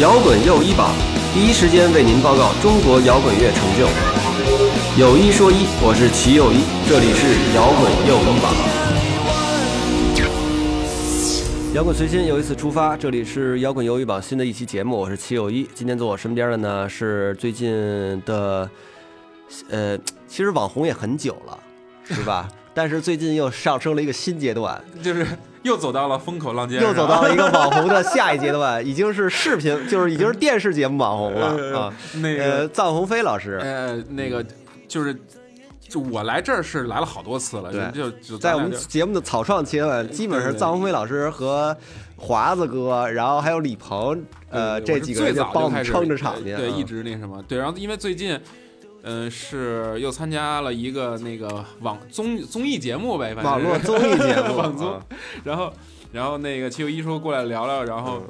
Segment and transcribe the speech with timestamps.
[0.00, 0.90] 摇滚又一榜，
[1.32, 3.86] 第一时间为您报告中国摇滚乐成就。
[5.00, 8.52] 有一说一，我是齐又一，这里是摇滚又一榜。
[11.74, 15.64] 摇滚随心又一次出发，这里是摇滚又一榜新的一期节目，我是齐又一。
[15.76, 18.68] 今天坐我身边的呢是最近的，
[19.70, 21.56] 呃，其实网红也很久了，
[22.02, 22.48] 是吧？
[22.74, 25.24] 但是最近又上升了一个新阶段，就是
[25.64, 31.94] 又走到了风口浪尖，又走到了一个网红的下一阶段，已经是视频，就是已经是电视节目网红了啊。
[32.22, 34.44] 那个臧鸿飞老师，呃，那个
[34.86, 35.14] 就是。
[35.86, 41.76] 就我来这儿是来了好多次了，就就在我们节目的草创阶段，基本上臧鸿飞老师和
[42.16, 44.20] 华子哥，然后还有李鹏，
[44.50, 48.36] 呃，这几个人就帮我们撑着场面，对，一直那什么，对，然后因为最近，
[49.04, 55.00] 嗯，是又参加了一个那个网综综艺节目呗，网络综艺节目， 网综，
[55.44, 55.72] 然后
[56.10, 58.22] 然后那个七友一说过来聊聊，然后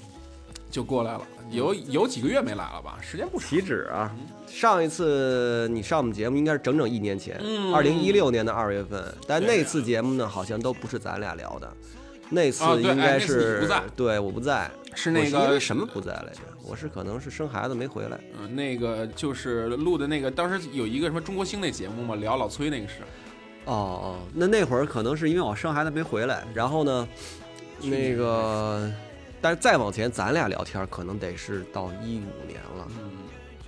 [0.70, 1.22] 就过来了。
[1.50, 2.98] 有有几个月没来了吧？
[3.02, 4.10] 时间不岂止啊！
[4.48, 7.38] 上一次你上我们节目应该是整整一年前，
[7.72, 9.14] 二零一六年的二月份。
[9.28, 11.70] 但那次节目呢，好像都不是咱俩聊的。
[12.30, 16.40] 那次应该是对我不在，是那个什么不在来着？
[16.66, 18.18] 我是可能是生孩子没回来。
[18.38, 22.94] 嗯，那个就是录的那个，当时有一个什么中国星那节目嘛，聊老崔那个事。
[23.66, 27.08] 哦哦，那那会儿可能是因为我生孩子没回来，然后呢，
[27.82, 28.90] 那个。
[29.40, 32.88] 但是再往前，咱俩聊天可能得是到一五年了。
[32.98, 33.10] 嗯，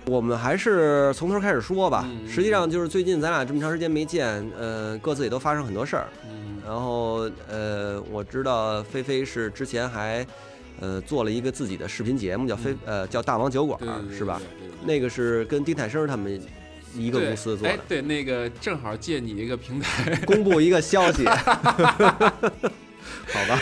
[0.07, 2.09] 我们还是从头开始说吧。
[2.27, 6.07] 实际上就是最近咱俩这么长时间没见，呃，各自也都发生很多事儿。
[6.27, 10.25] 嗯，然后呃，我知道菲菲是之前还
[10.79, 13.79] 呃做了一个自己的视频节目，叫飞呃叫大王酒馆，
[14.11, 14.41] 是吧？
[14.85, 16.41] 那个是跟丁太升他们
[16.95, 17.77] 一个公司做的。
[17.87, 21.25] 对，那个正好借你一个平台 公布一个消息。
[23.29, 23.59] 好吧，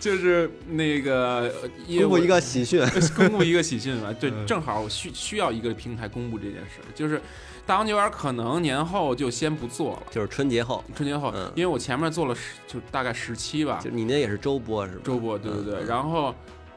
[0.00, 1.52] 就是那个
[1.98, 2.82] 公布一个喜讯，
[3.14, 4.10] 公布一个喜讯吧。
[4.12, 7.20] 对，正好我需需要一个平台公布这件事，就是
[7.64, 13.80] 大王酒馆可能年后就先不做了，就是春节后，春节后，因为我前面做了十，就大概十期吧。
[13.82, 15.00] 就你那也是周播是吧？
[15.04, 15.84] 周播，对对对。
[15.84, 16.34] 然后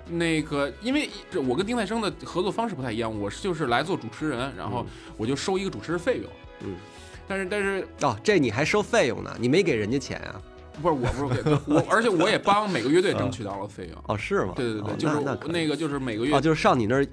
[0.07, 1.09] 那个，因为
[1.47, 4.85] 我跟丁太升的合作方式不太一样，我是就是来做主持人，然后
[5.17, 6.29] 我就收一个主持人费用。
[6.61, 6.75] 嗯，
[7.27, 9.35] 但是但是哦，这你还收费用呢？
[9.39, 10.39] 你没给人家钱啊？
[10.81, 14.03] 不是我，不是给我， 而且我也帮每个乐队争取到了费用。
[14.07, 14.53] 哦，是吗？
[14.55, 15.15] 对对对，就是
[15.47, 17.07] 那个，就是每个月，哦，就是上你那儿，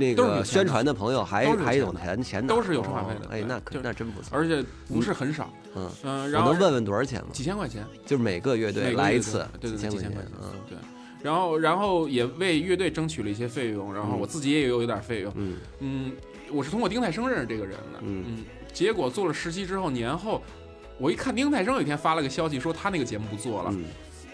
[0.00, 3.28] 那个宣传的朋友还还有钱钱都是有车马费的。
[3.30, 5.52] 哎，那可那真不错，而且不是很少。
[5.76, 7.28] 嗯嗯，然后能问问多少钱吗？
[7.32, 10.12] 几千块钱，就是每个乐队来一次，对对几千块钱。
[10.42, 10.78] 嗯，对。
[11.22, 15.32] 然后然后也为乐队争取了一些费用，然后我自己也有有点费用。
[15.36, 16.12] 嗯嗯，
[16.50, 18.00] 我是通过丁太升认识这个人的。
[18.00, 20.42] 嗯嗯，结果做了实习之后，年后。
[21.02, 23.74] 我一看丁太升有一天发了个消息说他那个节目不做了，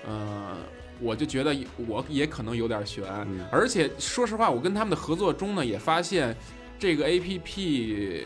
[0.08, 0.56] 嗯，
[1.00, 3.04] 我就觉得我也可能有点悬，
[3.50, 6.34] 而且说实话，我跟他们的合作中呢，也发现
[6.78, 8.24] 这个 A P P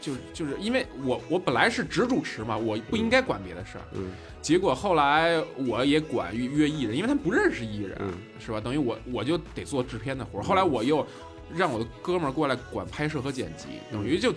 [0.00, 7.98] 就就是因为我我本来是只主持嘛，我不应该管别的事儿，嗯，结果后来我也管约艺人，因为他们不认识艺人，
[8.38, 8.60] 是吧？
[8.60, 11.06] 等于我我就得做制片的活儿，后来我又
[11.54, 14.32] 让我的哥们儿过来管拍摄和剪辑，等于就。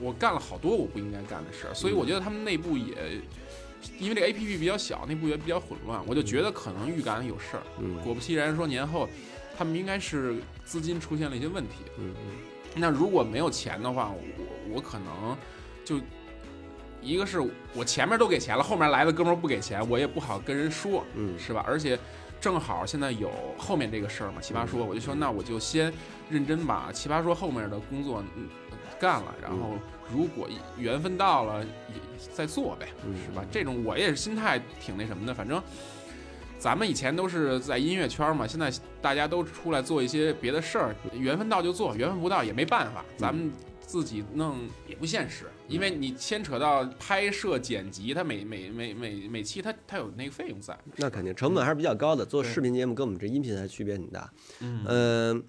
[0.00, 2.94] 我干了好多我不应该干的事儿，所以我觉得他们内部也，
[3.98, 7.62] 因为这个 A P P 比较小，内部也比较混乱，我就觉得可能预感有事儿。
[7.80, 9.08] 嗯，果不其然，说年后
[9.56, 11.84] 他们应该是资金出现了一些问题。
[11.98, 12.36] 嗯嗯，
[12.74, 15.36] 那如果没有钱的话，我我可能
[15.84, 16.00] 就
[17.00, 17.40] 一个是
[17.74, 21.64] 我前面都给钱了，后面来的哥们儿不给钱，我也不好跟人说，嗯，是吧？
[21.66, 21.98] 而且
[22.40, 25.92] 正好现在有后面这个事儿嘛，奇葩说，我就说那我就先
[26.30, 28.22] 认真把奇葩说后面的工作。
[29.00, 29.76] 干了，然后
[30.10, 30.48] 如果
[30.78, 32.00] 缘分到了，也
[32.32, 32.88] 再做呗，
[33.26, 33.44] 是吧？
[33.50, 35.34] 这种我也是心态挺那什么的。
[35.34, 35.62] 反正
[36.58, 43.04] 咱们以前都是在音乐圈嘛，现在大家都出来做一些别的事儿，缘分到就做，缘分不到也没办法。
[43.16, 44.58] 咱们自己弄
[44.88, 50.78] 也不现实，因为你牵扯到拍摄、剪辑，它每每每每每期它它有那个费用在。
[50.96, 54.32] 那肯定成本还是比较高的，做视频节目跟我们这音频还区别挺大。
[54.60, 55.42] 嗯。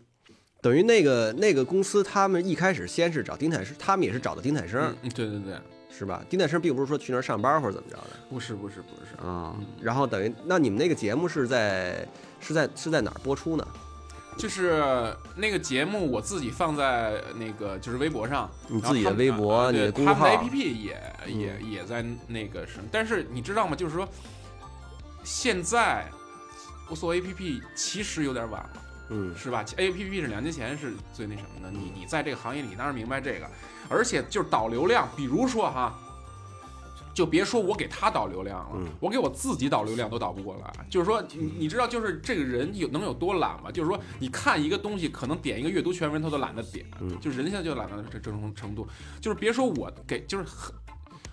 [0.64, 5.56] 等于那个那个公司，他们一开始先是找丁太生，他们也是找的丁太升，对对对，
[5.96, 6.24] 是吧？
[6.30, 9.54] 丁太生并不是说去那儿上班或者怎么着的，不是不是不是啊。
[9.82, 12.08] 然后等于那你们那个节目是在
[12.40, 13.68] 是在是在哪儿播出呢？
[14.38, 14.82] 就是
[15.36, 22.86] 那个节目我自己放在那个就是微博上，你自己的微博，你的公号，APP 也也也在那个什么。
[22.90, 23.76] 但是你知道吗？
[23.76, 24.08] 就是说
[25.26, 26.10] 现在
[26.90, 28.83] 我做 APP 其实有点晚了。
[29.10, 31.72] 嗯，是吧？A P P 是两年前是最那什么的。
[31.72, 33.48] 你你在这个行业里，当然明白这个。
[33.90, 35.94] 而且就是导流量，比如说哈，
[37.14, 40.86] 就别说我给他导流量了，我给我自己导流量都导不过来。
[40.90, 43.70] 就是说，你你知道，就是这个人有能有多懒吗？
[43.70, 46.86] 就是说，你看一个东西，可能点一个阅读全文，他都懒得点。
[47.20, 48.88] 就人现在就懒到这这种程度。
[49.20, 50.46] 就是别说我给，就是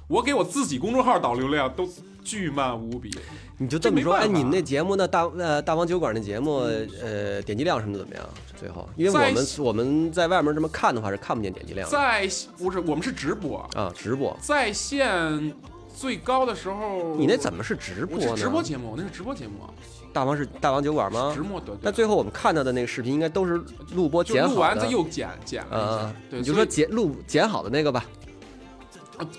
[0.09, 1.89] 我给我自己公众号导流量都
[2.31, 3.11] 巨慢无比。
[3.59, 6.59] 你就这么说，哎，你们那节目那大呃大王酒馆那节目，
[7.03, 8.25] 呃，点击量什么怎么样？
[8.57, 11.91] 最后，因为我们我们在外面这么看的话是看不见点击量。
[11.91, 15.53] 在不是我们是直播啊，直播在线
[15.93, 18.37] 最高的时候，你那怎么是直播呢？
[18.37, 19.55] 直播节目，那是直播节目。
[20.13, 21.33] 大王是大王酒馆吗？
[21.35, 21.75] 直播对。
[21.83, 23.61] 那最后我们看到的那个视频应该都是
[23.95, 26.15] 录播剪好的，录完再又剪剪了一下。
[26.31, 28.05] 对，你就说剪录剪好的那个吧。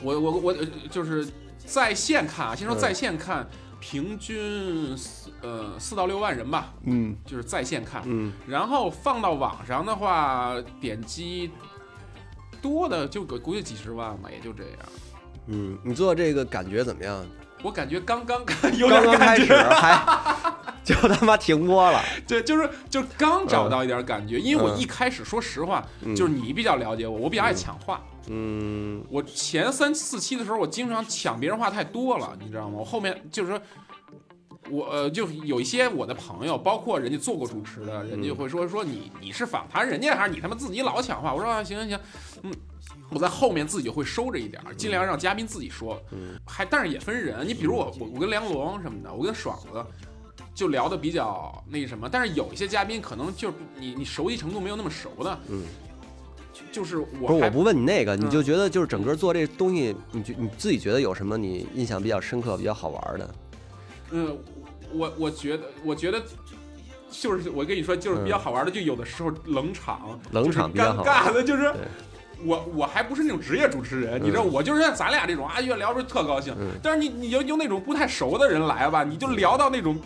[0.03, 0.55] 我我我
[0.91, 1.27] 就是
[1.71, 3.47] 在线看啊，先说在线看。
[3.83, 11.49] 平均四呃四到六万人吧，嗯，就是在线看，嗯，然后放到网上的话，点击
[12.61, 14.73] 多的就估计几十万吧，也就这样。
[15.47, 17.25] 嗯，你做这个感觉怎么样？
[17.63, 18.39] 我感觉刚刚
[18.77, 19.99] 有点开始还
[20.85, 21.99] 就他妈停播了。
[22.27, 25.83] 对，就是就刚找到一点感觉，因为我一开始说实话，
[26.15, 27.99] 就是你比较了解我，我比较爱抢话。
[28.27, 32.77] 嗯，我前三四期的时候，我经常抢别人话太多了，你知道吗？
[32.77, 33.61] 我后面就是说，
[34.69, 41.33] 我呃，就有一些我的朋友，包括人家做过主持的，人家会说说你你是访谈人家还是你他妈自己老抢话？
[41.33, 41.99] 我说啊，行行行，
[42.43, 42.53] 嗯，
[43.09, 45.99] 我在后面自己会收着一点，尽量让嘉宾自己说。
[46.11, 49.83] 嗯，还但是也分人，你比如我我我跟梁龙什么的，我跟爽子
[50.53, 55.65] 就聊的比较那什么，但是有一些嘉宾可能就是你你熟悉程度没有那么熟的，嗯。
[56.71, 63.29] 就是我不是我不问你那个，你就觉得就是整个做这东西，你觉你自己觉得有什么你印象比较深刻、比较好玩的？
[64.11, 64.37] 嗯，
[64.93, 66.21] 我我觉得我觉得
[67.09, 71.73] 就是我跟你说，就是比较好玩的，就有的时候冷场，冷场尴尬的，就是
[72.43, 76.55] 我我还不是那种职业主持人，你知道，我就是像咱俩这种啊，越聊着特高兴。
[76.81, 79.99] 但是你你要用那种不太熟的人来吧，你就聊到那种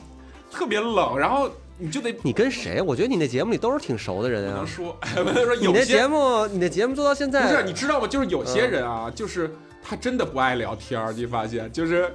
[0.51, 1.50] 特别冷，然后。
[1.77, 2.81] 你就得你跟谁？
[2.81, 4.57] 我觉得你那节目里都是挺熟的人啊。
[4.57, 5.56] 能说， 不能说。
[5.56, 8.07] 你那节目，你那节目做到现在，不是你知道吗？
[8.07, 11.12] 就是有些人啊，就是他真的不爱聊天儿。
[11.12, 12.13] 你发现，就是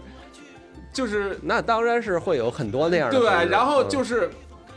[0.94, 3.18] 就是那当然是会有很多那样的。
[3.18, 4.30] 对，然后就是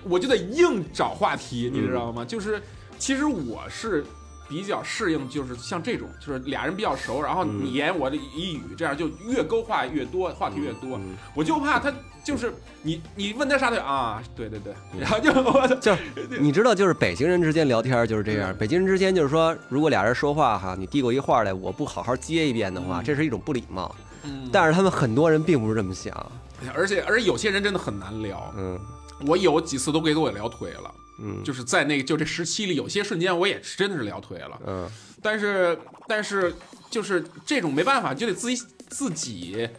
[0.03, 2.25] 我就得硬找话题，你知道吗？
[2.25, 2.62] 就是
[2.97, 4.03] 其实我是
[4.50, 11.00] 比较适应，就是像这种，就是俩人比较熟，然后你言我的一语，这样就越勾话越多，话题越多。
[11.33, 11.94] 我就怕他。
[12.23, 14.23] 就是你，你问他啥他啊？
[14.35, 15.95] 对对对，然后就我 就
[16.39, 18.55] 你知道，就是北京人之间聊天就是这样。
[18.57, 23.93] 北京人之间就是说，如果俩人说话哈，你递过一话来，我不好好接一遍的话，这是一种不礼貌。
[24.23, 26.31] 嗯，但是他们很多人并不是这么想，
[26.73, 28.53] 而且而且有些人真的很难聊。
[28.57, 28.79] 嗯，
[29.27, 30.95] 我有几次都给我聊腿了。
[31.19, 34.59] 嗯，就是在那个就这时期里，有些瞬间我也是真的是聊腿了。
[34.65, 34.89] 嗯，
[35.21, 35.77] 但是
[36.07, 36.53] 但是
[36.89, 39.69] 就是这种没办法，就得自己自己。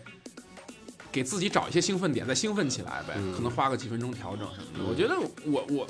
[1.15, 3.15] 给自己找一些兴奋点，再兴奋起来呗。
[3.37, 4.85] 可能花个几分钟调整什么的。
[4.91, 5.15] 我觉得
[5.45, 5.87] 我我，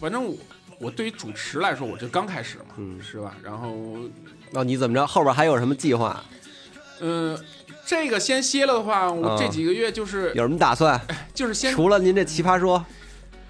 [0.00, 0.34] 反正我
[0.78, 3.36] 我对于主持来说，我这刚开始嘛，是吧？
[3.42, 3.98] 然后，
[4.50, 5.06] 那你怎么着？
[5.06, 6.24] 后边还有什么计划？
[7.00, 7.38] 嗯，
[7.84, 10.98] 这个先歇了的话，我这几个月就是有什么打算？
[11.34, 12.82] 就是先除了您这奇葩说，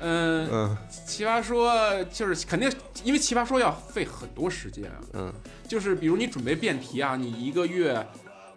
[0.00, 0.76] 嗯嗯，
[1.06, 2.68] 奇葩说就是肯定，
[3.04, 4.90] 因为奇葩说要费很多时间。
[5.12, 5.32] 嗯，
[5.68, 8.04] 就是比如你准备辩题啊，你一个月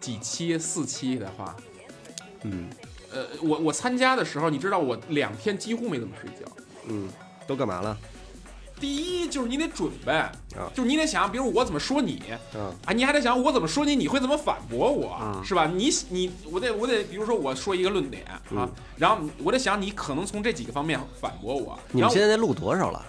[0.00, 1.54] 几期四期的话。
[2.44, 2.68] 嗯，
[3.12, 6.50] 呃，我我参加的时候，你知道我两天几乎没怎么睡觉。
[6.86, 7.08] 嗯，
[7.46, 7.96] 都干嘛了？
[8.80, 10.22] 第一就是你得准备，
[10.74, 12.20] 就是你得想，比如我怎么说你，
[12.84, 15.70] 啊，你还得想我怎么说你，你会怎么反驳我，是吧？
[15.72, 21.78] 你你我得我得，比如说我说一个论点啊，然后我得想你可能从这几个方面反驳我。
[21.92, 23.02] 你们现在录多少了？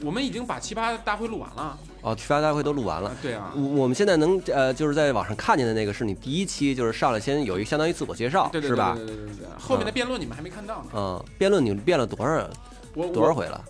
[0.00, 3.14] 我们已经把奇葩大会录完了哦，奇葩大会都录完了。
[3.20, 8.94] 对啊，我我们现在能呃，就是在网上看见的那个是你第一期，就是上来先有一个相当于自我介绍，是吧？
[8.94, 9.46] 对对对对对。
[9.58, 10.90] 后面的辩论你们还没看到呢。
[10.94, 12.48] 嗯，辩论你辩了多少？
[12.94, 13.62] 我多少回了？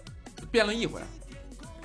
[0.51, 1.01] 辩论一回。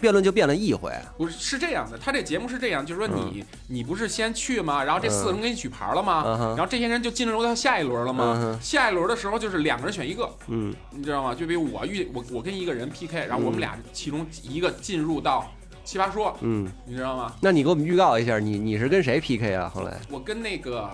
[0.02, 4.84] 辩论就辩了一回，不是是这样的，他这节目是这样，就是说你你不是先去吗？
[4.84, 6.26] 然后这四个人给你举牌了吗？
[6.50, 8.60] 然后这些人就进入到下一轮了吗？
[8.62, 11.34] 下一轮的时候就是两个人选一个，嗯，你知道吗？
[11.34, 15.50] 就比如我遇我我跟一个人 PK，然后我们俩其中一个进入到
[15.84, 17.34] 奇葩说，嗯，你知道吗？
[17.42, 19.70] 那你给我们预告一下，你你是跟谁 PK 啊？
[19.74, 20.90] 后来我跟那个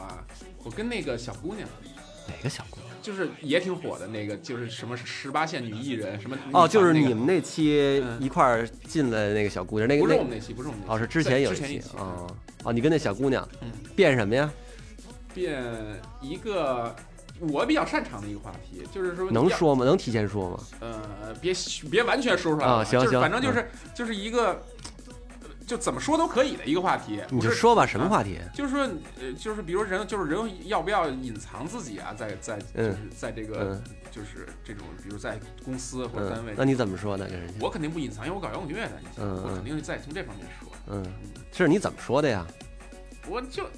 [0.63, 1.67] 我跟那个小姑娘，
[2.27, 2.89] 哪个小姑娘？
[3.01, 12.27] 就是也挺火的那个，就是什么十八线女艺人什么哦，就是你们那期一块儿进来那个小姑娘，那个不是我们那期，不是我们那期，哦，是之前有一期哦
[12.63, 14.51] 哦，你跟那小姑娘嗯变什么呀？
[15.33, 15.63] 变
[16.21, 16.93] 一个
[17.39, 19.85] 我比较擅长的一个话题，就是说能说吗？
[19.85, 20.59] 能提前说吗？
[20.81, 21.53] 呃，别
[21.89, 24.61] 别完全说出来啊，行行，反正就是就是一个。
[25.69, 27.21] 就怎么说都可以的一个话题。
[27.29, 28.39] 你就说吧，什么话题？
[28.55, 28.79] 就是说，
[29.21, 32.11] 呃，就是比如人，就是人要不要隐藏自己啊？
[32.17, 36.55] 在在就是在这个就是这种，比如在公司或者单位。
[36.57, 37.27] 那你怎么说呢？
[37.29, 37.53] 跟人家？
[37.61, 38.99] 我肯定不隐藏，因为我搞摇滚乐的，
[39.43, 40.71] 我肯定是在从这方面说。
[40.87, 41.05] 嗯，
[41.51, 42.47] 是你怎么说的呀？
[43.27, 43.69] 我就。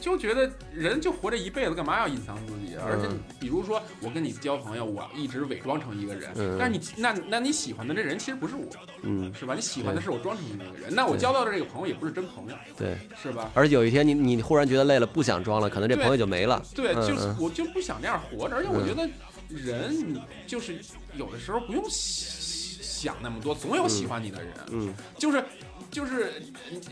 [0.00, 2.74] 就觉得人就活这一辈子，干嘛要隐藏自己？
[2.76, 8.66] 而且，比如说我跟你交朋友，我一直伪装成一个人，但是你那那你喜欢的这人其实不是我，
[9.02, 9.54] 嗯，是吧？
[9.54, 13.50] 你喜欢的是我装成的那个人，那我交到的这个朋友也不是真朋友，对，是吧？
[13.54, 16.62] 而有一天你你忽然觉得累了，不想装了，可能这朋友就没了。
[16.74, 18.56] 对，就是我就不想这样活着。
[18.56, 19.08] 而且我觉得
[19.48, 20.78] 人你就是
[21.14, 25.44] 有的时候不用想那么多，总有喜欢你的人，嗯，就是。
[25.90, 26.42] 就是，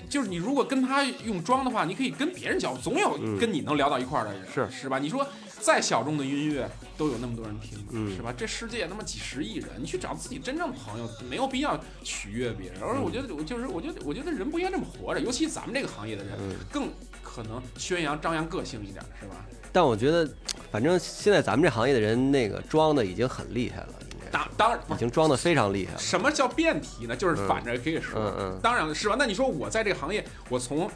[0.09, 4.99] 就是你如果跟他用装的话，你可以跟别人交，总有跟你能聊到一块儿的人，是是吧？
[4.99, 5.27] 你说
[5.61, 7.79] 再小众的音乐都有那么多人听，
[8.15, 8.33] 是吧？
[8.37, 12.81] 这世界那么几十亿人，你去找自己真正的朋友，没有必要取悦别人。
[12.83, 16.37] 而且我觉得，我就是我觉得，我觉得人不应该这么活着，尤其咱们这个行业的人，
[16.71, 16.89] 更
[17.23, 19.47] 可能宣扬张扬个性一点，是吧？
[19.73, 20.29] 但我觉得，
[20.73, 23.95] 反正现在咱们这行业的人，那个装的已经很厉害了。
[24.31, 25.99] 当当然已经装的非常厉害了。
[25.99, 27.17] 什么叫变体呢？
[27.17, 28.21] 就是反着可以说。
[28.21, 28.61] 嗯嗯。
[28.63, 29.17] 当然是吧？
[29.19, 30.91] 那你说我在这个行业，我从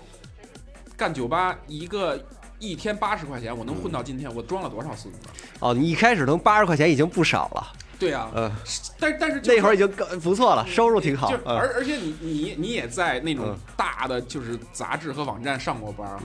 [0.97, 2.19] 干酒吧一个
[2.59, 5.21] 一天八十块钱，我能混到今天，我装了多少孙子？
[5.61, 7.73] 哦，你一开始能八十块钱已经不少了。
[7.99, 8.31] 对啊。
[8.35, 8.51] 嗯。
[8.99, 9.89] 但但是那会儿已经
[10.21, 11.31] 不错了，收入挺好。
[11.31, 16.25] 就而而且你你你也在那种大的就是杂志和网站上过班哈。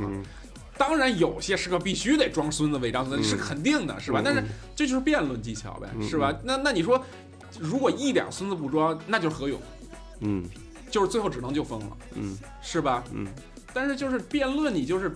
[0.78, 4.22] 当然有些时刻必须得装孙子伪装孙子是肯定的，是吧？
[4.24, 4.44] 但是
[4.76, 6.34] 这就是辩论技巧呗，是吧？
[6.44, 7.04] 那那你说，
[7.60, 9.60] 如果一点孙子不装，那就是何勇，
[10.22, 10.46] 嗯，
[10.92, 13.04] 就是最后只能就疯了，嗯，是吧？
[13.14, 13.28] 嗯，
[13.74, 15.12] 但是就是辩论，你就是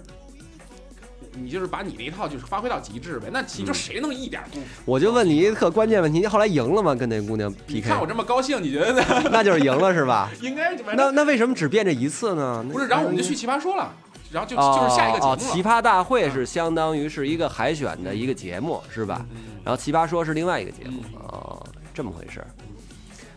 [1.34, 3.30] 你就是把你那一套就是发挥到极致呗。
[3.32, 4.60] 那其实谁能一点不？
[4.86, 6.94] 我就问你一个特关键问题，你后来赢了吗？
[6.94, 7.88] 跟那姑娘 PK？
[7.88, 9.04] 看我这么高兴，你觉得呢？
[9.32, 10.30] 那就是赢了是吧？
[10.42, 10.76] 应该。
[10.96, 12.66] 那那为什么只变这一次呢？
[12.72, 13.94] 不是，然后我们就去奇葩说了。
[14.32, 19.26] 然后就就是下一个节目奇葩大会是相当于是一个海选的一个节目，是吧？
[19.64, 21.62] 然后奇葩说是另外一个节目哦，
[21.94, 22.42] 这么回事。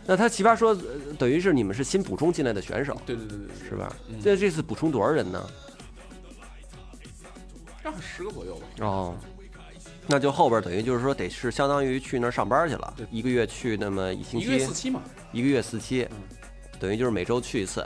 [0.05, 0.77] 那他奇葩说
[1.17, 3.91] 等于是你们是新补充进来的选手，对对对对，是吧？
[4.23, 5.45] 这这次补充多少人呢？
[7.83, 8.65] 大概十个左右吧。
[8.79, 9.15] 哦，
[10.07, 16.07] 那就后边等于就是说得是相当于去那儿上班去了，一个月去那么一星期，一个月四期嘛，一个月四期，
[16.79, 17.85] 等于就是每周去一次。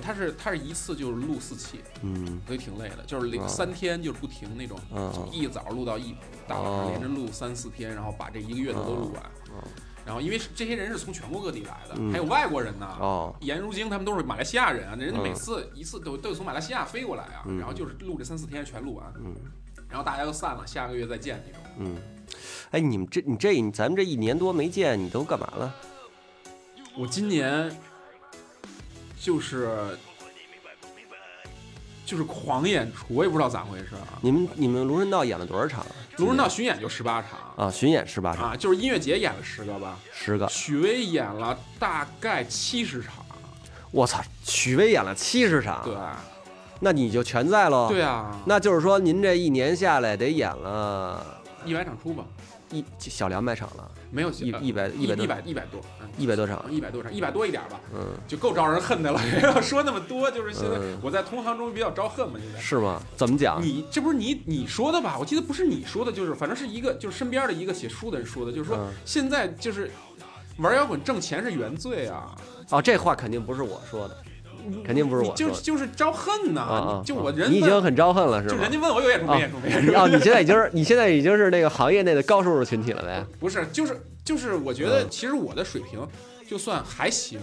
[0.00, 4.78] 他是他是一次就是录四期，嗯，所以挺累的，就是零三天就是不停那种，
[5.12, 6.14] 就一早录到一
[6.46, 9.22] 大晚上连着录三四天，然后把这一个月的都录完。
[10.04, 12.86] 然后因为这些人是从全国各地来的，还有外国人呢。
[12.98, 19.32] 哦，颜如晶他们都是马来西亚人啊，那人家每次一次都都从马来西亚飞过来啊，然后就是录这三四天全录完，嗯，
[19.88, 21.62] 然后大家都散了，下个月再见那种。
[21.78, 21.96] 嗯，
[22.72, 25.72] 哎，你们这你这咱们这一年多没见，你都干嘛了？
[26.98, 27.70] 我今年
[29.22, 29.96] 就是。
[32.04, 34.18] 就是狂演出，我也不知道咋回事啊。
[34.20, 35.86] 你们你们龙神道演了多少场？
[36.18, 40.46] 龙神道巡演就十八场啊，巡演十八场啊，就是音乐节演了十个吧，十个。
[40.48, 43.24] 许巍演了大概七十场，
[43.92, 45.94] 我操，许巍演了七十场，对，
[46.80, 47.88] 那你就全在喽。
[47.88, 52.24] 对啊，那就是说您这一年下来得演了一百场出吧，
[52.72, 53.90] 一小两百场了。
[54.10, 55.80] 没有一一百一百一百一百多，
[56.18, 59.18] 一百多场，一百多场，一百多一点吧，嗯，就够招人恨的了。
[59.42, 62.38] 要说那么多，就是现在我在同行中比较招恨嘛。
[62.42, 63.00] 现在是吗？
[63.16, 63.62] 怎么讲？
[63.62, 65.16] 你这不是你你说的吧？
[65.18, 69.90] 我记得不是你说的，就是反正是一个就是身边的一个写书的人说的，就是说现在就是
[70.58, 72.36] 玩摇滚挣钱是原罪啊。
[72.68, 74.16] 哦，这话肯定不是我说的。
[74.84, 77.02] 肯定不是我，就就是招恨呐！
[77.04, 78.54] 就我人，你已经很招恨了，是吧？
[78.56, 79.92] 就人家问我有演出没演出没演出？
[79.92, 83.24] 哦，你现在已经是你现在已经是那个行业内的高收入群体了呗？
[83.38, 86.00] 不是，就是就是，我觉得其实我的水平。
[86.52, 87.40] 就算还行，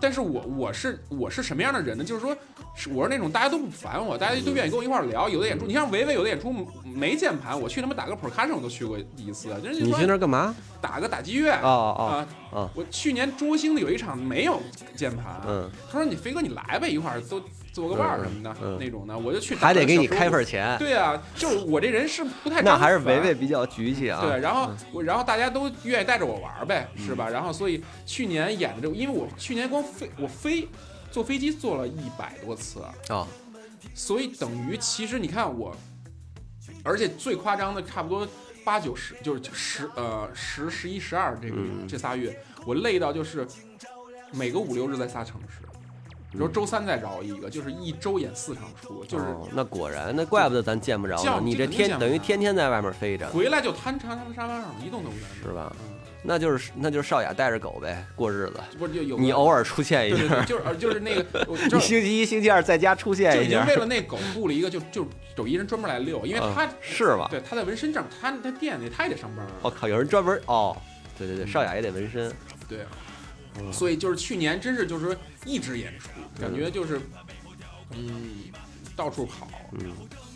[0.00, 2.04] 但是我我是我是什么样的人呢？
[2.04, 2.36] 就是说，
[2.94, 5.28] 我是那种大家都不烦我，大家都愿意跟我一块聊。
[5.28, 6.54] 有的演出，你像维维有的演出
[6.84, 9.48] 没键盘，我去他妈打个 percussion 我都去过一次。
[9.64, 10.54] 你去那干嘛？
[10.80, 12.70] 打个打击乐啊啊啊！
[12.72, 14.60] 我去年卓星的有一场没有
[14.94, 17.42] 键盘，嗯，他说你飞哥你来呗，一块儿都。
[17.72, 20.76] 做个伴儿什么的那种的，我就去还得给你开份钱。
[20.78, 24.20] 对啊，就是我这人是不太那还是维维比较局气啊。
[24.20, 27.28] 对，然后我然后大家都愿意带着我玩呗，是吧？
[27.28, 30.68] 然后所以去年演的这，因为我去年光飞我飞
[31.10, 33.26] 坐飞机坐了一百多次啊，
[33.94, 35.74] 所以等于其实你看我，
[36.84, 38.28] 而且最夸张的差不多
[38.64, 41.56] 八九十就是十呃十十一十二这个
[41.88, 43.46] 这仨月，我累到就是
[44.30, 45.62] 每个五六日在仨城市。
[46.32, 51.40] 你说周三再找一个，就是一周演四场出，就是那果然，那怪不得咱见不着呢。
[51.42, 55.70] 你这天等于天天在外面飞着，回来就瘫瘫沙发上一动都不干，是吧？
[56.24, 65.04] 那就是那就是少雅带着狗呗过日子，不是就有你偶尔出现一下，就是就是那个， 你星期一、星期二在家出现一下，就已经为了那狗雇了一个，就就
[65.36, 67.26] 有一人专门来遛，因为他是吧？
[67.28, 69.44] 对，他在纹身这他他店里他也得上班。
[69.62, 70.76] 我靠，有人专门哦，
[71.18, 72.32] 对对对，少雅也得纹身，
[72.68, 72.78] 对，
[73.72, 76.08] 所以就是去年真是就是说一直演出，
[76.40, 77.00] 感觉就是
[77.90, 78.36] 嗯
[78.96, 79.80] 到处跑，嗯，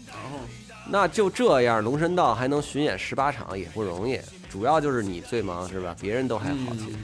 [0.06, 0.40] 然后
[0.88, 4.20] 那就这样，龙神道还能巡演十八场也不容易。
[4.48, 5.94] 主要就是你最忙是吧？
[6.00, 6.98] 别人都还好，其实，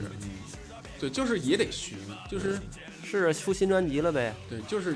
[0.99, 1.97] 对，就是也得巡，
[2.29, 2.57] 就是
[3.03, 4.33] 是出新专辑了呗。
[4.49, 4.95] 对，就是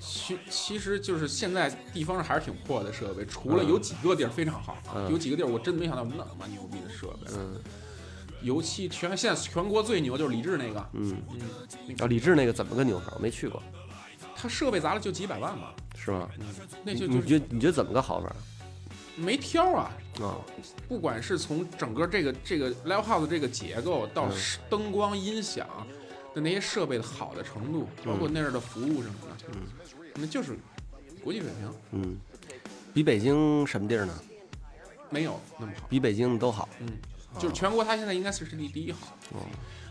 [0.00, 4.78] 其其实就是现在地方上还是挺破的设备，除了有几个地儿非常好，
[5.10, 7.26] 有几个地儿我真没想到那么牛逼的设备。
[7.36, 7.60] 嗯，
[8.44, 11.16] 尤其全现在全国最牛就是李志那个，嗯
[11.88, 13.12] 嗯，啊，李志那个怎么个牛法？
[13.16, 13.62] 我没去过。
[14.36, 15.74] 他设备砸了就几百万吧？
[15.96, 16.28] 是吗？
[16.84, 18.30] 那就你觉你觉得怎么个好法？
[19.16, 20.36] 没挑啊啊！
[20.88, 24.28] 不管是从整个这个这个 live house 这个结构到
[24.68, 25.66] 灯光音响
[26.34, 29.62] 的那些设备的好的程度，包括那儿的服务什么的，嗯，
[30.16, 30.58] 那就是
[31.22, 31.72] 国际水平。
[31.92, 32.18] 嗯，
[32.92, 34.12] 比北京什么地儿呢？
[35.10, 35.86] 没有那么好。
[35.88, 36.68] 比北京都好。
[36.80, 36.88] 嗯，
[37.38, 39.16] 就是全国它现在应该是实力第一好。
[39.32, 39.40] 哦。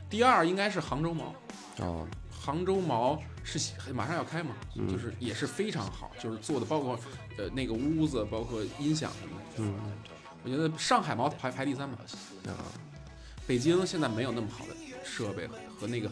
[0.10, 1.34] 第二应该是杭州毛。
[1.80, 2.08] 哦。
[2.30, 4.54] 杭州毛是马上要开嘛，
[4.92, 7.00] 就是也是非常好，就是做的包括
[7.38, 9.46] 呃那个屋子，包括音响什么的。
[9.60, 9.74] 嗯，
[10.44, 11.98] 我觉得上海毛排排第三吧。
[12.48, 12.52] 啊，
[13.48, 15.48] 北京现在没有那么好的设备
[15.80, 16.12] 和那个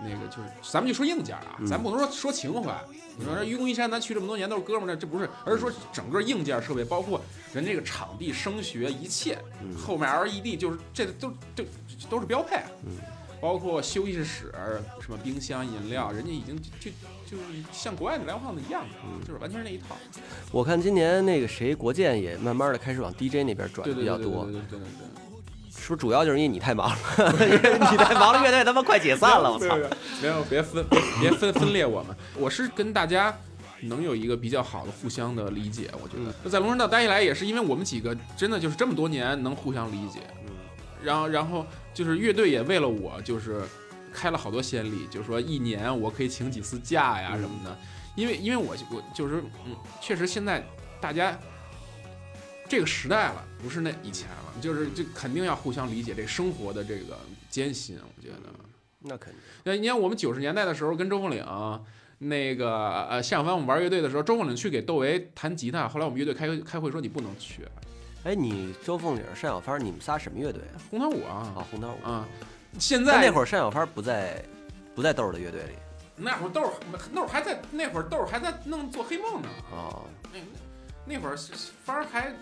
[0.00, 2.76] 那个，就是咱们就说硬件啊，咱不能说说情怀。
[3.16, 7.20] 你说愚公移山，咱去这么多年都是哥们儿，这不是，而是说整个硬件设备，包括
[7.52, 9.38] 人这个场地、声学一切，
[9.76, 11.64] 后面 LED 就是这都都
[12.10, 12.56] 都是标配。
[12.84, 12.92] 嗯。
[13.40, 14.52] 包括休息室、
[15.00, 16.90] 什么冰箱、饮料，人家已经就
[17.24, 18.84] 就是像国外的来访的一样，
[19.24, 19.96] 就是完全是那一套。
[20.50, 25.08] 我看今年那个谁国建也慢慢的开始往 DJ 那边转比较多，对对对对对。
[25.70, 26.96] 是不是主要就是因为你太忙了？
[27.92, 29.76] 你太忙了，乐队他妈快解散了，我操！
[30.20, 30.84] 没有，别分
[31.20, 32.16] 别分分裂我们。
[32.36, 33.32] 我是跟大家
[33.82, 36.34] 能有一个比较好的互相的理解，我觉得。
[36.42, 40.20] 那在龙山道待下来也是因为我们几个真的就是这么多年能互相理解。
[41.02, 43.62] 然后，然后就是乐队也为了我，就是
[44.12, 47.78] 开了好多先例，就是说一年我可以请几次假呀什么的。
[48.16, 50.66] 因为，因为我我就是嗯，确实现在
[51.00, 51.38] 大家
[52.68, 57.16] 这个时代了，不是那以前了，就是就肯定要互相理解这生活的这个
[57.48, 57.96] 艰辛。
[57.96, 58.36] 我觉得
[58.98, 59.40] 那肯定。
[59.62, 61.44] 那你看我们九十年代的时候跟周凤岭
[62.18, 67.66] 那个呃单小帆我们玩乐队的时候，周凤岭去给窦唯弹吉他，后来我们乐队开开会说你不能去。
[68.24, 70.76] 哎，你周凤岭、单小帆，你们仨什么乐队啊？
[70.90, 72.26] 红桃五啊，啊，红桃五啊。
[72.78, 74.42] 现在那会儿单小帆不在，
[74.94, 75.74] 不在豆儿的乐队里。
[76.16, 76.72] 那会儿豆儿
[77.14, 79.48] 豆儿还在，那会儿豆儿还在弄做黑梦呢。
[79.72, 80.02] 啊，
[80.32, 80.40] 那
[81.04, 81.36] 那会儿
[81.84, 82.32] 帆还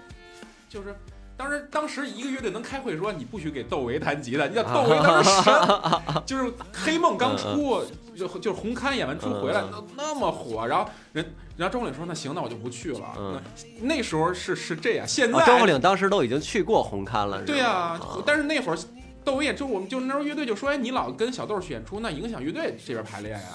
[0.68, 0.94] 就是。
[1.38, 5.52] 当时，当时一个乐队能开会说你不许给窦唯弹吉他，你想窦唯当时神，
[6.24, 7.84] 就是黑梦刚出，
[8.16, 11.24] 就就是红勘演完出回来那那么火，然后人，
[11.56, 13.12] 然后张国岭说那行，那我就不去了。
[13.18, 13.40] 嗯，
[13.82, 17.42] 那时候是是这样，现在张国岭当时都已经去过红勘了。
[17.42, 18.78] 对呀，但是那会儿。
[19.26, 23.48] 窦唯也就我们就那时候乐队就说，哎，你老跟小豆演出，那影响乐队这边排练呀，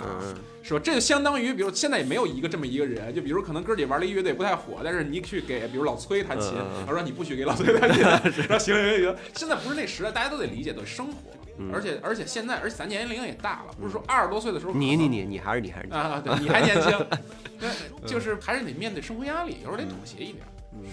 [0.62, 0.80] 是吧？
[0.84, 6.52] 这就相当于，比如现在也没有一个这么一个人，就比如可能哥几玩了一乐队不太火，但是你去给，比如老崔弹琴，
[6.86, 8.04] 他说你不许给老崔弹琴，
[8.44, 11.32] 说行行行，现在不是那时代，大家都得理解，得生活，
[11.74, 16.92] 而且而且现在，而且咱年龄也大了，不是说二十多岁的时候，你你你你还是你还是啊，对，你还年轻，
[17.58, 17.70] 对，
[18.06, 20.44] 就是还是得面对生活压力，有时候得妥协一点。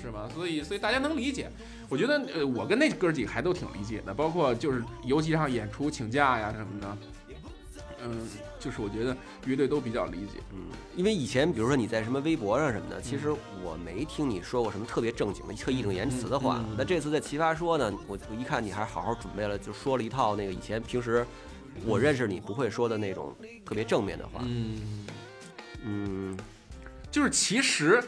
[0.03, 0.29] 是吧？
[0.35, 1.49] 所以，所以大家能理解。
[1.89, 4.13] 我觉得，呃，我跟那哥几个还都挺理解的。
[4.13, 6.99] 包括就是，尤其上演出请假呀什么的，
[8.05, 8.29] 嗯，
[8.61, 10.41] 就是我觉得乐队都比较理解。
[10.53, 10.59] 嗯，
[10.95, 16.63] 因为以前比如说你在什么微博上什么的，其实我没听你说过什么特别正经的、特义正言辞的话。
[16.77, 21.27] 那这次在奇葩说呢，我我一看你还好好准备了，就说了一套那个以前平时
[21.87, 24.43] 我认识你不会说的那种特别正面的话。
[24.45, 25.07] 嗯
[25.85, 26.39] 嗯，
[27.11, 28.05] 就是其实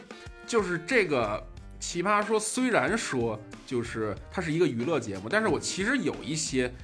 [0.47, 1.43] 就是这个。
[1.83, 6.75] 奇葩说虽然说就是它是一个娱乐节目，但是我其实有一些，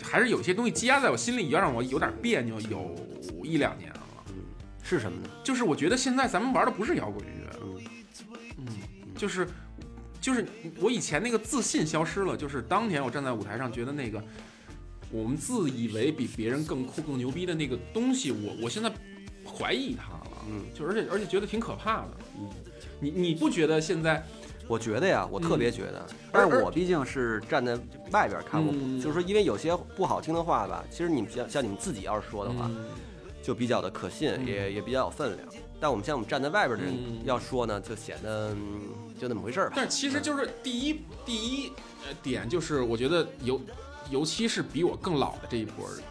[0.00, 2.94] 还是有些东西积压在我心里，要让我有点别扭，有
[3.42, 4.00] 一两年了。
[4.28, 4.34] 嗯，
[4.80, 5.28] 是什么呢？
[5.42, 7.60] 就是我觉得现在咱们玩的不是摇滚乐。
[7.60, 7.82] 嗯
[8.58, 8.66] 嗯，
[9.16, 9.44] 就是
[10.20, 10.46] 就是
[10.78, 14.22] 我以前那个自信消失了，就是当年我站在舞台上觉得那个
[15.10, 18.88] 我们自以为比别人更酷更牛逼的那个东西，我我现在
[19.44, 20.44] 怀疑它了。
[20.48, 22.10] 嗯，就而且而且觉得挺可怕的。
[22.38, 22.48] 嗯。
[23.00, 24.24] 你你不觉得现在？
[24.70, 27.76] 我觉得呀，我特别觉得，但是我毕竟是站在
[28.12, 32.70] 外边看过，就是说，因为有些不好听的话吧，其实你们像像你们自己要是说的话，
[33.42, 35.48] 就比较的可信，也也比较有分量。
[35.80, 38.54] 但我们像我们站在外边的人要说呢，就显得
[39.20, 39.72] 就那么回事儿吧。
[39.74, 41.72] 但是其实就是第一第一
[42.06, 43.60] 呃点就是，我觉得尤
[44.08, 46.04] 尤其是比我更老的这一波人，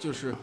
[0.00, 0.34] 就是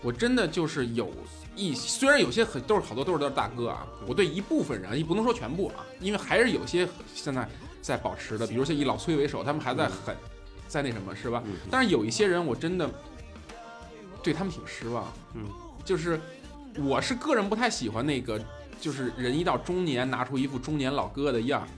[0.00, 1.12] 我真的就是有
[1.58, 7.48] 一虽然有些很都是好多都是都是大哥啊，我对一部分人也不能说全部啊，因为还是有些现在
[7.82, 10.16] 在保持的，比如像以老崔为首，他们还在很
[10.68, 11.42] 在那什么是吧？
[11.70, 12.88] 但是有一些人我真的
[14.22, 15.42] 对他们挺失望，嗯，
[15.84, 16.20] 就是
[16.76, 18.40] 我是个人不太喜欢那个，
[18.80, 21.68] 就是人一到中年拿出一副中年老哥的样儿，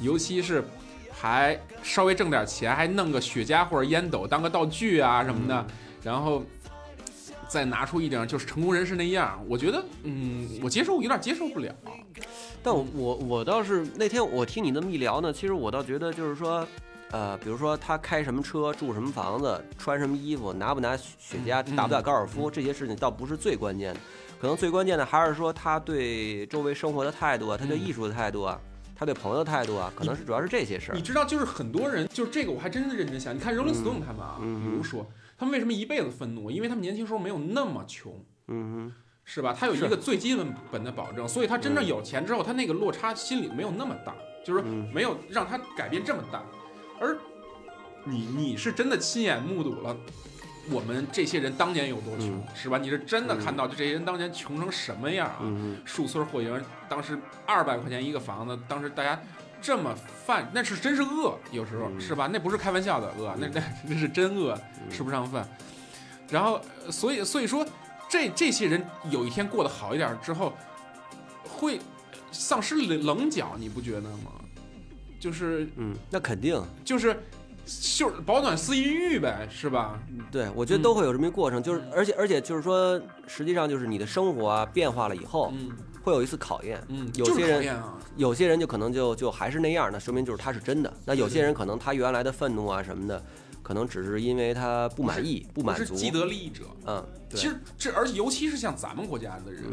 [0.00, 0.62] 尤其是。
[1.12, 5.66] 还稍微挣点钱，还弄个雪茄或者烟斗当个道具啊什么的，
[6.02, 6.42] 然后
[7.50, 11.74] 再拿出一点就是成功人士那样，我觉得，嗯，我接受有点接受不了。
[12.62, 16.64] 但我我我倒是那天我听你那么一聊呢，其实我倒觉得就是说，
[17.10, 24.00] 呃，比如说他开什么车，住什么房子，穿什么衣服，拿不拿雪茄，打不打高尔夫，这些事情倒不是最关键的，
[24.40, 28.60] 可能最关键的还是说他对周围生活的态度啊，他对艺术的态度啊。
[28.96, 30.94] 他对朋友的态度啊，可能是主要是这些事儿。
[30.94, 33.34] 你知道，就是很多人，就是这个，我还真的认真想。
[33.34, 35.06] 你看 Rolling Stone 他们啊，比如说
[35.40, 36.50] 他们为什么一辈子愤怒？
[36.50, 38.12] 因为他们年轻时候没有那么穷，
[38.48, 39.56] 嗯哼，是吧？
[39.58, 40.36] 他有一个最基
[40.70, 46.42] 本的保证，所以他真正有钱之后，他那个落差心理没有那么大，就是说没有让他改变这么大。
[47.00, 47.16] 而
[48.04, 49.96] 你，你是真的亲眼目睹了。
[50.70, 52.76] 我们这些人当年有多穷，是吧？
[52.76, 55.40] 你是真的看到就这些人当年穷成什么样啊？
[55.86, 59.18] 树村霍营当时二百块钱一个房子，当时大家
[59.60, 59.94] 这么
[60.26, 62.28] 饭，那是真是饿，有时候是吧？
[62.32, 64.58] 那不是开玩笑的饿，那那 那是真饿，
[64.90, 65.46] 吃不上饭。
[66.28, 67.66] 然后，所以所以说，
[68.08, 70.52] 这这些人有一天过得好一点之后，
[71.48, 71.80] 会
[72.32, 74.32] 丧失棱棱角，你不觉得吗？
[75.18, 77.16] 就是，嗯，那肯定就是。
[77.96, 79.96] 就保暖思淫欲呗，是吧？
[80.32, 85.52] 对，我觉得都会有这么一过程，就是而且而且就是说，实际上就是你的生活啊变化了以后，
[86.02, 86.82] 会有一次考验。
[86.88, 87.82] 嗯，有些人
[88.16, 90.92] 有些人就可能就就还是那样，那说明就是他是真的。
[91.04, 93.22] 那有些人可能他原来的愤怒啊什么的，
[93.62, 95.94] 可能只是因为他不满意、不满足。
[95.94, 96.64] 既得利益者。
[96.86, 99.64] 嗯，其实这而且尤其是像咱们国家的人，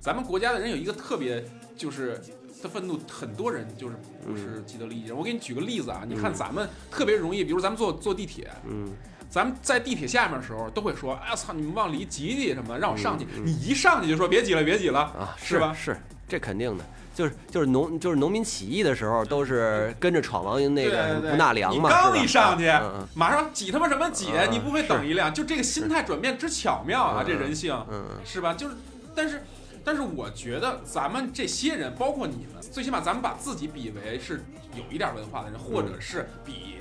[0.00, 1.44] 咱们国家的人有一个特别
[1.76, 2.20] 就是。
[2.62, 5.16] 的愤怒，很多人就是不是既得利益者。
[5.16, 8.88] 我给你举个例子啊，你看咱们特别容易，比如咱们坐坐地铁，嗯，
[9.32, 13.26] 咱们在地铁下面的时候都会说，哎呀操，你们往里挤挤什么，让我上去。
[13.42, 15.72] 你一上去就说别挤了，别挤了啊，是吧？
[15.74, 15.96] 是，
[16.28, 21.88] 这肯定的，就是就是农就是农民起义的时候都是跟着闯王那个不纳粮嘛。
[21.88, 22.70] 你刚一上去，
[23.14, 24.32] 马上挤他妈什么挤？
[24.50, 25.32] 你不会等一辆？
[25.32, 28.52] 就这个心态转变之巧妙啊，这人性，嗯，是吧？
[28.52, 28.76] 就是，
[29.14, 29.42] 但是。
[29.84, 34.44] 但是我觉得咱们这些人，包括你们，最起码咱们把自己比为是
[34.76, 36.71] 有一点文化的人，或者是比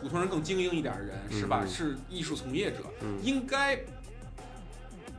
[0.00, 1.64] 普通人更精英一点的人，是吧？
[1.66, 2.78] 是艺术从业者，
[3.22, 3.78] 应该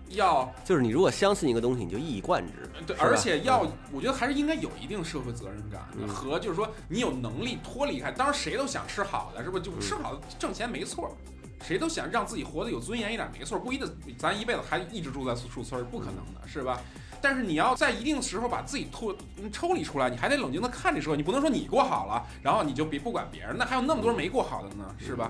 [0.10, 2.54] 要就是你如果相信一个东西，你就一以贯之。
[2.88, 8.12] 对，而且要，我觉得还是应该有一定社会责任感和就是说你有能力脱离开。
[8.12, 9.63] 当然谁都想吃好的，是不是？
[9.63, 11.15] 就吃好的挣钱没错，
[11.62, 13.60] 谁都想让自己活得有尊严一点没错。
[13.60, 13.88] 不一定
[14.18, 16.82] 咱一辈子还一直住在树村，不可能的，是吧？
[17.21, 19.15] 但是你要在一定时候把自己脱
[19.51, 25.29] 抽离出来，你还得冷静的看这社会，你不能说你过好了，然后你就别不管别人，那还有那么多人没过好的呢，是吧？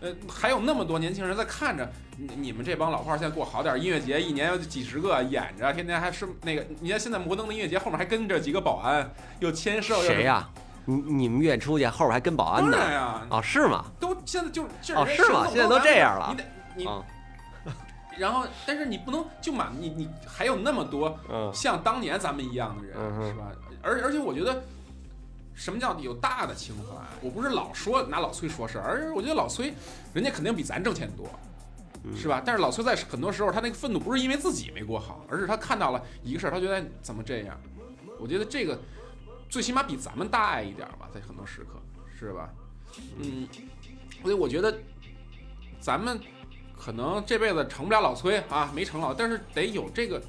[0.00, 10.48] 呃，还有那么多年轻人在看着你你们这帮老炮儿现在过好点，音乐节一年有几十个演着，天天还是那个，你看现在摩登的音乐节后面还跟着几个保安，又签售，谁呀？
[10.84, 12.76] 你你们愿意出去后边还跟保安呢？
[12.76, 13.84] 对呀，哦，是吗？
[14.00, 15.46] 都现在就哦，是吗？
[15.48, 16.88] 现在都这样了，你得你。
[18.18, 21.18] 然后，但是你不能就满你你还有那么多
[21.54, 22.96] 像当年咱们一样的人，
[23.28, 23.50] 是吧？
[23.82, 24.62] 而而且我觉得，
[25.54, 26.94] 什么叫有大的情怀？
[27.20, 29.72] 我不是老说拿老崔说事儿，而我觉得老崔，
[30.12, 31.26] 人家肯定比咱挣钱多，
[32.14, 32.42] 是吧？
[32.44, 37.58] 但是老崔在很多时候，他那个愤怒不是因为自己没过好，而是他看到了一个事儿，他觉得怎么这样？
[38.20, 38.78] 我觉得这个
[39.48, 41.80] 最起码比咱们大爱一点吧，在很多时刻，
[42.18, 42.50] 是吧？
[43.18, 43.48] 嗯，
[44.22, 44.78] 所以我觉得
[45.80, 46.20] 咱们。
[46.84, 50.20] 可能这辈子成不了老崔啊，没成老，但是得有这个，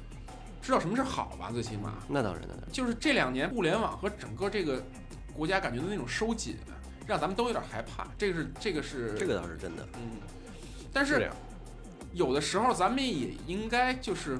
[0.62, 1.50] 知道什么是好吧？
[1.52, 4.80] 最起码那当然，那当然，就是这两年互联网和整个这个
[5.36, 6.56] 国家感觉的那种收紧，
[7.08, 8.06] 让咱们都有点害怕。
[8.16, 10.12] 这个是这个是这个倒是真的，嗯。
[10.92, 11.28] 但是
[12.12, 14.38] 有的时候咱们也应该就是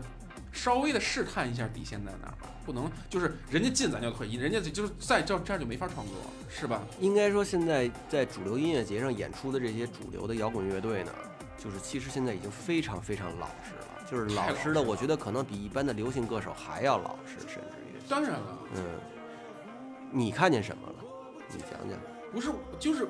[0.53, 6.15] 稍微的试探一下底线在哪儿吧，不能就是人家进咱就退，人家就是在这这样就没法创作，
[6.49, 6.81] 是吧？
[7.01, 11.11] 应该说现在在主流音乐节上演出的这些主流的摇滚乐队呢。
[11.65, 17.99] 就是其实现在已经非常非常老实了，就是老实的，我觉得可能比一般的流行歌手还要老实，甚至于。
[18.07, 18.83] 当然了，嗯，
[20.13, 20.95] 你看见什么了？
[21.49, 21.99] 你讲讲。
[22.31, 23.09] 不是，就是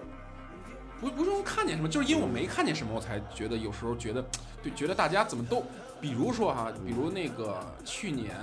[1.00, 4.24] 不不是说看见什么，就是因为我没看见什么，我才觉得有时候觉得，
[4.62, 5.64] 对，觉得大家怎么都，
[6.00, 8.36] 比如说哈，比如那个去年，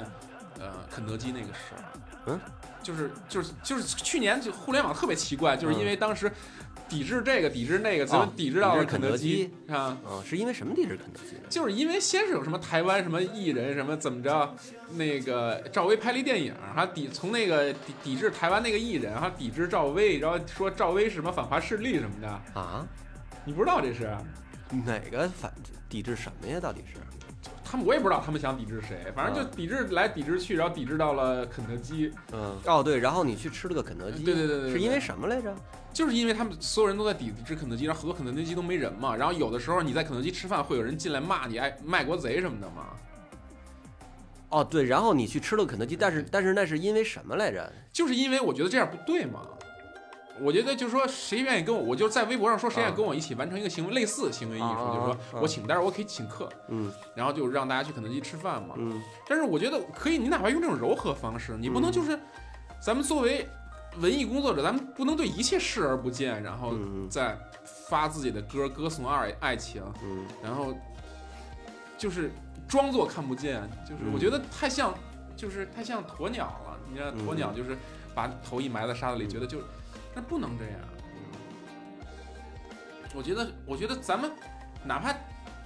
[0.59, 1.83] 呃，肯德基那个事儿，
[2.25, 2.39] 嗯，
[2.83, 6.29] 就是就是就是去年就互联网特别奇怪，就是因为当时。
[6.91, 9.97] 抵制这个，抵制那个，怎么抵制到了肯德基啊。
[10.05, 11.37] 嗯，是因为什么抵制肯德基？
[11.49, 14.53] 就是因为先是有什么台湾什么艺人什么怎么着，
[14.95, 22.85] 那个赵薇拍了一电影，还抵从那个抵抵制台湾那个艺人，还抵制赵薇，然后说赵薇是什么反华势力什么的啊？
[23.45, 24.09] 你不知道这是
[24.85, 25.51] 哪个反
[25.87, 26.59] 抵制什么呀？
[26.59, 26.99] 到底是？
[27.63, 32.11] 他们我也不知道他们想抵制谁，反正就抵制来抵制去，然后抵制到了肯德基。
[32.33, 35.55] 嗯，哦对，然后你去吃了个肯德基，对对对对，是因为什么来着？
[35.93, 39.15] 就是因为他们所有人都在抵制肯德基，然后很多肯德基都没人嘛。
[39.15, 42.87] 然后有的时候你在肯德基吃饭，会有人进来骂你爱卖国贼什么的嘛。
[44.49, 47.71] 哦对，然后你去吃了肯德基，但是但是那是因为什么来着？
[47.93, 49.41] 就是因为我觉得这样不对嘛。
[50.39, 62.17] 我觉得就是说，谁愿意跟我，我就在微博上说，谁愿意跟我一起完成一个行为，类似行为艺术，就是说我请，但是我可以请客，嗯，然后就让大家去肯德基吃饭嘛，嗯，但是我觉得可以，你哪怕用这种柔和方式，你不能就是，
[62.81, 63.47] 咱们作为
[63.97, 66.73] 文艺工作者，咱们不能对一切视而不见，然后
[67.09, 70.73] 再发自己的歌歌颂爱爱情，嗯，然后
[71.97, 72.31] 就是
[72.67, 74.93] 装作看不见，就是我觉得太像，
[75.35, 77.77] 就是太像鸵鸟了，你看鸵鸟就是
[78.15, 79.59] 把头一埋在沙子里，觉得就。
[80.13, 80.73] 那不能这样，
[83.15, 84.29] 我觉得，我觉得咱们
[84.83, 85.15] 哪怕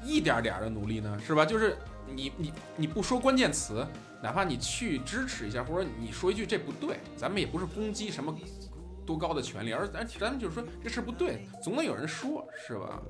[0.04, 1.44] 一点点的努力呢，是吧？
[1.44, 1.76] 就是
[2.14, 3.86] 你你你不说关键词，
[4.22, 8.36] 哪怕你去支持一下，或者你说一句这不对，咱们也不是攻击什么
[9.06, 13.02] 多高的权利，而咱咱们就是说这事不对，总得有人说，是吧？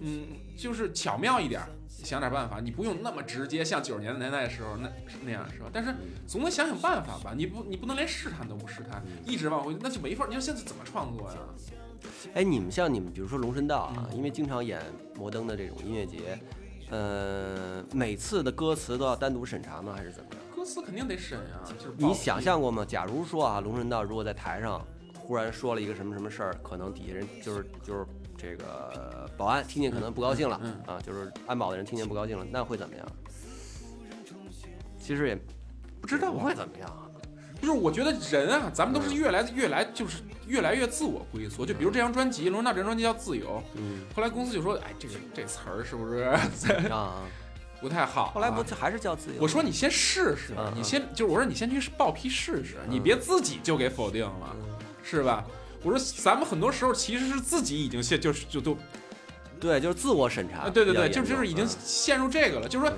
[0.00, 2.60] 嗯，就是巧妙一点，想点办法。
[2.60, 4.88] 你不用那么直接，像九十年代的时候那
[5.24, 5.70] 那样，是吧？
[5.72, 5.94] 但是
[6.26, 7.32] 总得想想办法吧。
[7.36, 10.26] 你不，你不能连试探都不试探，一直往回，那就没法。
[10.28, 11.38] 你说现在怎么创作呀？
[12.34, 14.80] 哎，你们像你们，比如说龙神道啊，因为经常演
[15.16, 16.38] 摩登的这种音乐节，
[16.90, 19.92] 呃，每次的歌词都要单独审查吗？
[19.96, 20.40] 还是怎么样？
[20.56, 21.64] 歌词肯定得审啊。
[21.78, 22.84] 就是你想象过吗？
[22.84, 24.84] 假如说啊，龙神道如果在台上
[25.18, 28.06] 忽然说了一个什么什么事儿，可能底下人就是就是。
[28.40, 30.54] 这个保安听见可能不高兴了，
[30.86, 33.04] 啊，就是安保的人听见不高兴了，那会怎么样？
[34.96, 35.36] 其实也
[36.00, 37.07] 不知道会怎么样。
[37.60, 41.66] 就是我觉得人啊，咱们都是越来越来就是越来越自我龟缩。
[41.66, 46.22] 就比如这张专辑，罗纳这张专辑叫《自由》，嗯，后来公司就说，哎，这个这词儿是不是
[46.90, 47.22] 啊
[47.80, 48.30] 不太好？
[48.30, 49.36] 后来不还是叫自由？
[49.40, 54.56] 我说你先试试，你先就是我说你先去报批试试，你别自己就给否定了，
[55.02, 55.44] 是吧？
[55.84, 58.76] 我说，咱们很多时候其实是自己已经陷，就是就都，
[59.60, 60.68] 对，就是自我审查。
[60.68, 62.68] 对对对，就就是已经陷入这个了。
[62.68, 62.94] 就是说，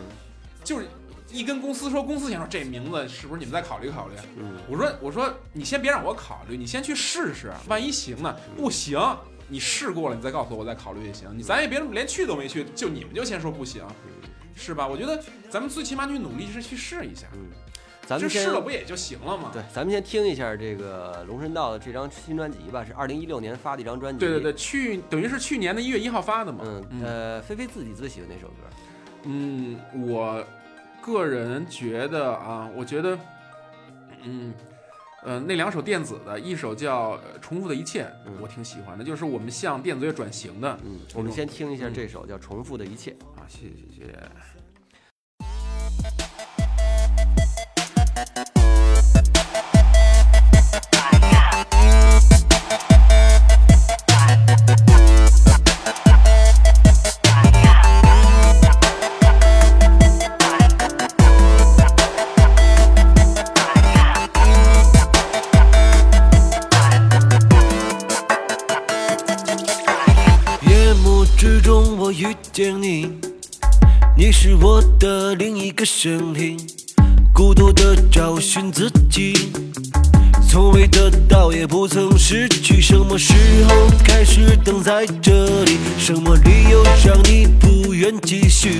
[0.64, 0.86] 就是
[1.32, 4.14] 一跟公司说，公司想说这名字是不是你们再考虑考虑？
[4.38, 8.36] 嗯，我说我说你先别让我考虑，你先去试试，万一行呢？
[8.56, 9.00] 不行，
[9.48, 11.28] 你试过了，你再告诉我，我再考虑也行。
[11.36, 13.84] 你咱也别连去都没去，就你们就先说不行，
[14.54, 14.86] 是吧？
[14.86, 17.26] 我觉得咱们最起码去努力是去试一下。
[17.34, 17.48] 嗯。
[18.06, 19.50] 咱们试了不也就行了吗？
[19.52, 24.18] 对，咱们先听一下这个龙神道的这张新专辑吧，是二零一六年发的一张专辑。
[24.18, 26.64] 对对对，去等于是去年的一月一号发的嘛。
[26.64, 28.54] 嗯呃，菲菲自己最喜欢哪首歌？
[29.26, 30.44] 嗯，我
[31.02, 33.18] 个人觉得啊，我觉得，
[34.22, 34.52] 嗯
[35.22, 38.04] 呃，那两首电子的，一首叫《重复的一切》，
[38.40, 40.78] 我挺喜欢的，就是我们向电子乐转型的。
[40.84, 44.59] 嗯，我们先听一下这首叫《重复的一切》啊，谢谢谢谢。
[75.80, 76.58] 个声音。
[77.32, 79.50] 孤独的找寻自己，
[80.46, 82.82] 从未得到，也不曾失去。
[82.82, 83.32] 什么时
[83.66, 85.78] 候开始等在这里？
[85.98, 88.78] 什么理由让你不愿继续？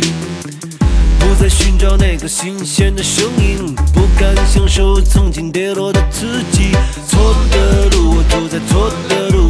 [1.19, 6.73] 不再寻找那个新鲜的声音，不敢享受曾经跌落的自己。
[7.09, 9.49] 错的路，我走在错的路。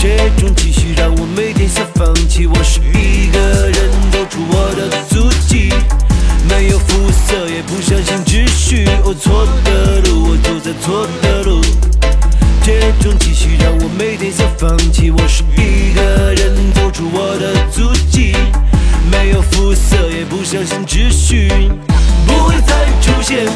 [0.00, 2.48] 这种继续让我每天想放弃。
[2.48, 3.38] 我是一个
[3.70, 5.72] 人，走出我的足迹。
[6.48, 8.84] 没有肤色，也不相信秩序。
[9.04, 11.60] 哦，错的路，我走在错的路。
[12.62, 15.10] 这种继续让我每天想放弃。
[15.10, 18.34] 我是一个人，走出我的足迹。
[19.10, 21.48] 没有肤色，也不相信秩序，
[22.26, 23.46] 不会再出现。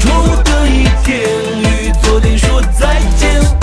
[0.00, 1.20] 错的一天，
[1.62, 3.61] 与昨天说再见。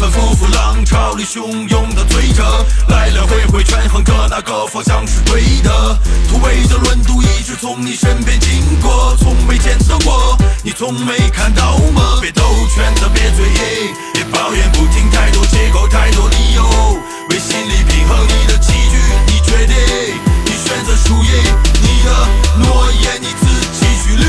[0.00, 2.42] 反反复复浪潮里汹涌的推着，
[2.88, 12.16] 来来回回权衡着哪个方向是对的，突围的轮渡一直从你身边经过，从没见到过，你从没看到吗？
[12.18, 12.42] 别兜
[12.74, 16.64] 圈子，别嘴硬，别抱怨不听太多借口，太多理由，
[17.28, 19.76] 为心理平衡你的棋局，你决定，
[20.46, 21.30] 你选择输赢，
[21.82, 22.10] 你的
[22.64, 23.44] 诺言你自
[23.78, 24.24] 己去履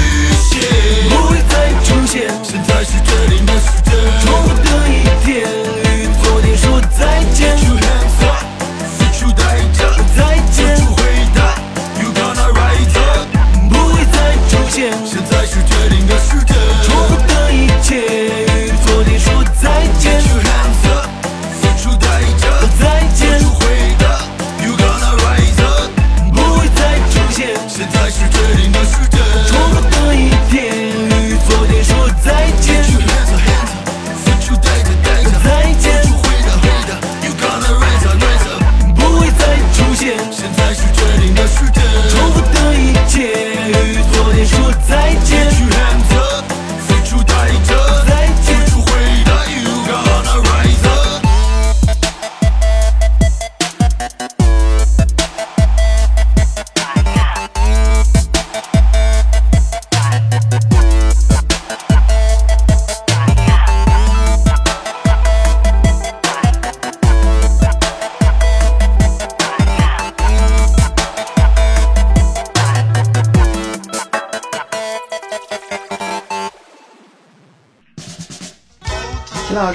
[0.50, 1.31] 行。
[1.52, 2.32] 再出现。
[2.42, 3.94] 现在是决定的时间。
[4.22, 5.48] 重复的一天，
[5.84, 7.81] 与昨天说再见。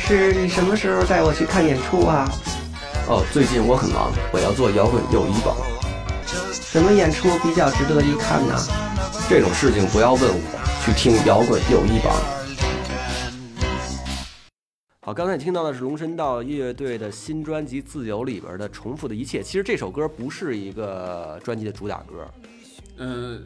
[0.07, 2.31] 师，你什么时候带我去看演出啊？
[3.09, 5.57] 哦，最近我很忙，我要做摇滚友谊榜。
[6.53, 8.55] 什么演出比较值得一看呢？
[9.29, 12.15] 这种事情不要问我，去听摇滚友谊榜。
[15.01, 19.41] 好，刚才你听到的是龙神道乐队的新专辑《自由》里边的《重复的一切》。
[19.43, 22.29] 其实这首歌不是一个专辑的主打歌，
[22.99, 23.45] 嗯，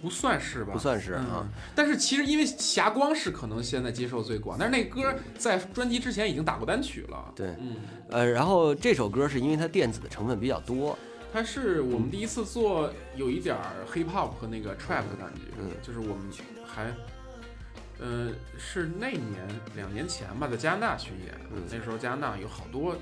[0.00, 0.72] 不算是吧？
[0.72, 1.48] 不算是啊嗯。
[1.74, 7.32] 但是其实因为霞光是可能现在接受最广，但是那歌在专辑之前已经打过单曲了。
[7.34, 7.76] 对嗯，
[8.10, 10.98] 呃，然后这首歌是因为它电子的成分比较多，
[11.32, 16.30] 它是我们第一次做有一点儿 hip hop 和那个 trap 的感觉，嗯就是我们
[16.66, 16.92] 还。
[18.00, 22.94] 呃，是那年两年前吧，在加拿大巡演，嗯那时候加拿大有好多，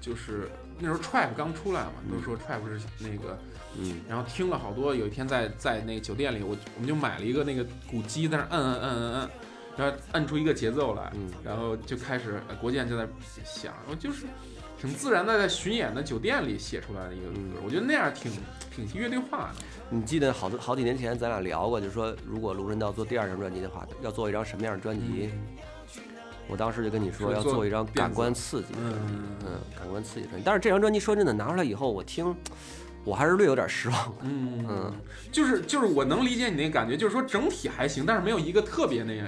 [0.00, 3.36] 就是那时候 trap 刚出来嘛，都说 trap 是那个
[3.78, 9.28] 嗯然后听了好多，有一天在在那个酒店里，我我们就买了一个那个鼓机，在那摁摁摁摁摁，
[9.76, 13.06] 然后摁出一个节奏来，嗯然后就开始呃国建就在
[13.44, 14.26] 想，我就是
[14.80, 18.32] 挺自然的在巡演的酒店里写出来的一个歌，我觉得那样挺
[18.70, 19.64] 挺乐队化的。
[19.88, 25.30] 你记得好多好几年前咱俩聊过，就是说如果龙神道做第二张专辑的话，要做一张什么样的专辑？
[26.48, 30.42] 我当时就跟你说要做一张感官刺激的，嗯嗯，感官刺激专辑。
[30.44, 32.32] 但是这张专辑说真的拿出来以后，我听
[33.06, 34.16] 我还是略有点失望的。
[34.24, 34.94] 嗯嗯，
[35.32, 39.26] 就是就是我能理解你那感觉，就是说整体还行，但是没有一个特别那样。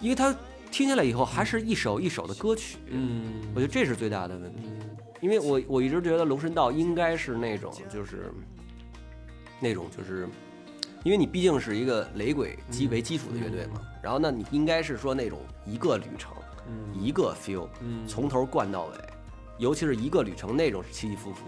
[0.00, 0.36] 因为它
[0.70, 4.62] 听下来以后还是一首一首的歌曲，嗯我觉得这是最大的问题。
[4.66, 4.90] 嗯
[5.20, 8.32] 因为我我一直觉得龙神道应该是那种就是
[9.58, 10.28] 那种就是
[11.02, 16.36] 因为你毕竟是一个雷鬼基为基础的乐队嘛，然后那你应该是说那种一个旅程，
[16.94, 17.66] 一个 feel，
[18.06, 18.94] 从头灌到尾，
[19.58, 21.42] 尤其是一个旅程那种起起伏伏，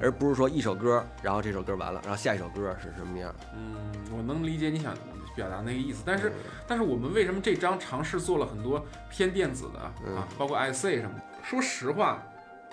[0.00, 3.34] 而不是说一首歌，然后这首歌完了，然后下一首歌是什么样？
[3.54, 4.94] 嗯，我能理解你想
[5.34, 6.32] 表达那个意思，但是
[6.66, 9.80] 但是我们为什么这张尝试做了很多偏电子的
[10.12, 11.22] 啊，包括 IC 什么的？
[11.44, 12.22] 说实话。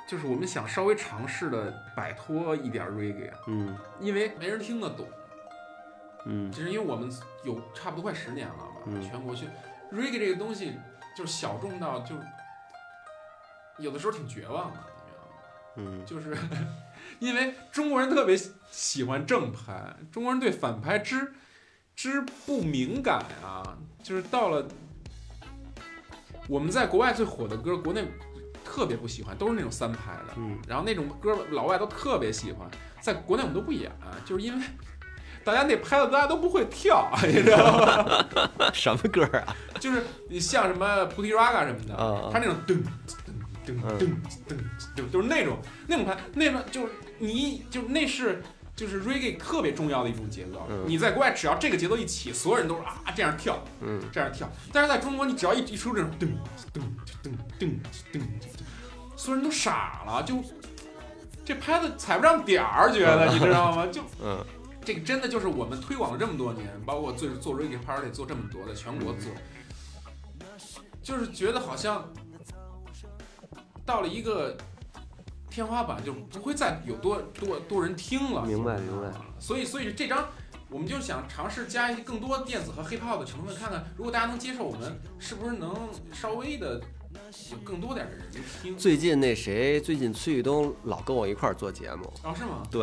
[0.10, 5.06] 就是我们想稍微尝试的摆脱一点 reggae，嗯，因为没人听得懂，
[6.24, 7.12] 嗯，其实因为我们
[7.44, 9.48] 有差不多快十年了吧，全国去
[9.92, 10.78] reggae 这个东西
[11.14, 12.16] 就是小众到就
[13.80, 15.98] 有的时候挺绝望的，你知道吗？
[16.00, 16.36] 嗯，就是
[17.20, 18.38] 因为中国人特别
[18.72, 21.34] 喜欢正拍，中国人对反拍之
[21.96, 24.68] 之不敏感啊，就是到了
[26.48, 28.06] 我们在国外最火的歌，国内。
[28.70, 32.70] 特别不喜欢，都是那种三拍的，嗯，然后那种歌老外都特别喜欢，
[33.00, 33.90] 在国内我们都不演，
[34.26, 34.66] 就是因为
[35.44, 38.26] 大家那拍子大家都不会跳，你知道吗？
[38.76, 39.56] 什么歌啊？
[39.80, 41.96] 就是你像什么菩提 raga 什么的，
[42.32, 43.37] 他那种噔噔
[43.68, 44.00] 噔噔
[44.48, 44.56] 噔
[44.96, 48.42] 噔，就是那种那种拍，那种就是你就那是。
[48.78, 54.48] 就是 reggae 特别重要的一种节奏，你在国外只要这个节奏一起，所有人都是啊这样跳，嗯，这样跳。
[54.72, 56.28] 但是在中国，你只要一一出这种噔
[56.72, 56.84] 噔
[57.24, 57.70] 噔噔
[58.14, 58.22] 噔噔，
[59.16, 60.44] 所有人都傻了，就
[61.44, 63.88] 这拍子踩不上点儿，觉得你知道吗？
[63.88, 64.46] 就， 嗯，
[64.86, 69.32] 这个真的就是我们推广了这么多年，包括做做 reggae party 做这么多，的全国做，
[71.02, 72.08] 就是觉得好像
[73.88, 74.56] 到了一个。
[75.50, 79.10] 天花板就不会再有多多多人听了，明白明白。
[79.40, 80.28] 所以所以这张
[80.70, 85.76] 我们就想尝试加一些更多电子和 hiphop 的成分，看看如果大家能接受，我们是不是能
[86.14, 86.80] 稍微的。
[87.52, 88.26] 有更多点的人
[88.62, 88.78] 听。
[88.78, 92.12] 最近那谁，最近崔玉东老跟我一块儿做节目。
[92.24, 92.64] 哦，是吗？
[92.72, 92.82] 对。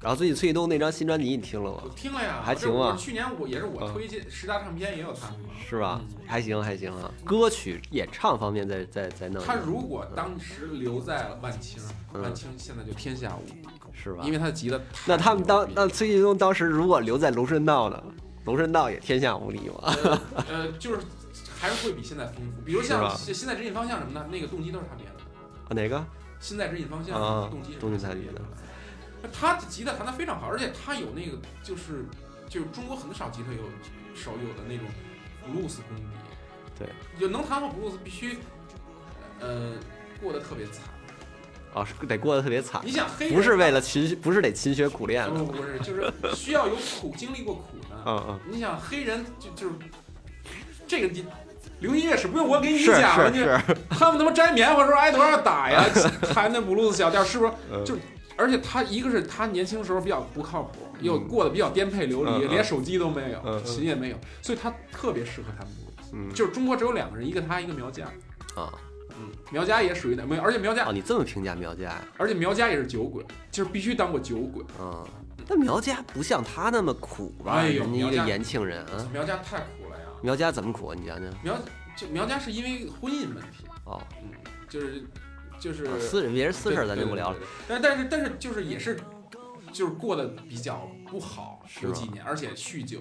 [0.00, 1.82] 然后最近崔玉东那张新专辑你听了吗？
[1.84, 2.94] 我听了呀，还行吗？
[2.98, 5.38] 去年我也是我推荐十大唱片也有他们。
[5.66, 6.00] 是吧？
[6.26, 7.10] 还行还行啊。
[7.24, 9.42] 歌曲演唱方面在在在弄。
[9.42, 11.82] 他如果当时留在了万青，
[12.12, 13.56] 万青现在就天下无敌，
[13.92, 14.22] 是吧？
[14.24, 14.78] 因为他吉他。
[15.06, 18.02] 那他们当那崔玉东当时如果留在龙顺道呢？
[18.44, 19.94] 龙顺道也天下无敌吗？
[20.48, 21.00] 呃，就是。
[21.60, 25.20] 还是会比现在丰富，比如像现在指引方向什么的，那个动机都是他编的。
[25.68, 26.06] 啊，哪个？
[26.40, 28.40] 现在指引方向动机动机他编的。
[29.32, 32.04] 他吉他弹得非常好，而且他有那个就是
[32.48, 33.62] 就是中国很少吉他有
[34.14, 34.86] 少有的那种
[35.44, 36.02] 布鲁斯功底。
[36.78, 36.88] 对，
[37.18, 38.38] 就能弹好布鲁斯，必须
[39.40, 39.72] 呃
[40.22, 40.84] 过得特别惨。
[41.74, 42.80] 啊，是得过得特别惨。
[42.84, 47.96] 你想黑不是为了勤，不是得勤学苦练不不是，就是需要有苦，经历过苦的。
[48.06, 48.40] 嗯嗯。
[48.48, 49.74] 你想黑人就就是
[50.86, 51.24] 这个你。
[51.80, 53.38] 流行乐史不用我给你讲了，你
[53.88, 55.84] 他们他妈摘棉花时候挨多少打呀？
[56.34, 57.52] 弹那布鲁斯小调是不是？
[57.84, 57.96] 就
[58.36, 66.36] 而且他一个是他年轻时候比较不靠谱，又过得比较颠沛流离，连手机都没有，琴也没有，所以他特别适合弹布鲁斯。
[66.36, 68.04] 就是中国只有两个人，一个他，一个苗家。
[68.54, 68.72] 啊，
[69.10, 72.04] 嗯，苗家也属于那没有，而且苗家哦，你这么评价苗家呀？
[72.16, 74.64] 而且苗家也是酒鬼，就是必须当过酒鬼。
[74.80, 75.04] 嗯，
[75.46, 77.54] 但苗家不像他那么苦吧？
[77.54, 79.77] 哎呦，一个年轻人啊，苗家太苦。
[80.22, 80.96] 苗家怎么苦啊？
[80.98, 81.32] 你讲讲。
[81.42, 81.54] 苗。
[81.96, 84.30] 就苗家是因为婚姻问题哦，嗯，
[84.68, 85.02] 就是
[85.58, 87.36] 就是私人别人私事咱就不聊了。
[87.66, 88.96] 但但是但是就是也是
[89.72, 93.00] 就是过得比较不好，有几年，而且酗酒，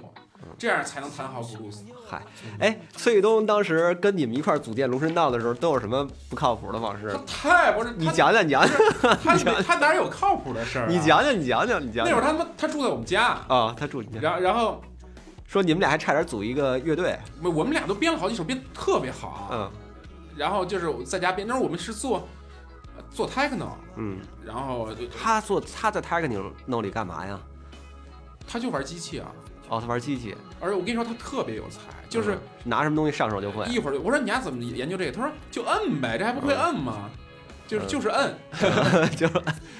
[0.58, 1.86] 这样才能弹好布鲁斯。
[2.10, 2.24] 嗨，
[2.58, 7.12] 哎，崔玉东当时跟你们一块组建龙神道的时候，都有什么不靠谱的往事？
[7.12, 8.78] 他太不是，你讲讲，你讲讲，
[9.24, 10.88] 他 他哪有靠谱的事儿？
[10.90, 12.04] 你讲讲，你讲讲，你讲。
[12.04, 14.82] 那会儿他他妈他住在我们家啊，他住你家，然后然后。
[15.48, 19.50] 说你们俩还差点组一个乐队，我我们俩都编了好几首，编特别好。
[19.52, 19.72] 嗯，
[20.36, 22.28] 然后就是在家编，那时候我们是做
[23.10, 27.40] 做 techno，嗯，然后他做他在 techno 里干嘛呀？
[28.46, 29.32] 他就玩机器啊。
[29.70, 30.36] 哦，他玩机器。
[30.60, 31.80] 而且我跟你说，他特别有才，
[32.10, 33.66] 就是拿什么东西上手就会。
[33.68, 35.12] 一会儿我说你俩怎么研究这个？
[35.12, 37.10] 他说就摁呗，这还不会摁吗？
[37.68, 38.34] 就是就是摁，
[39.16, 39.34] 就是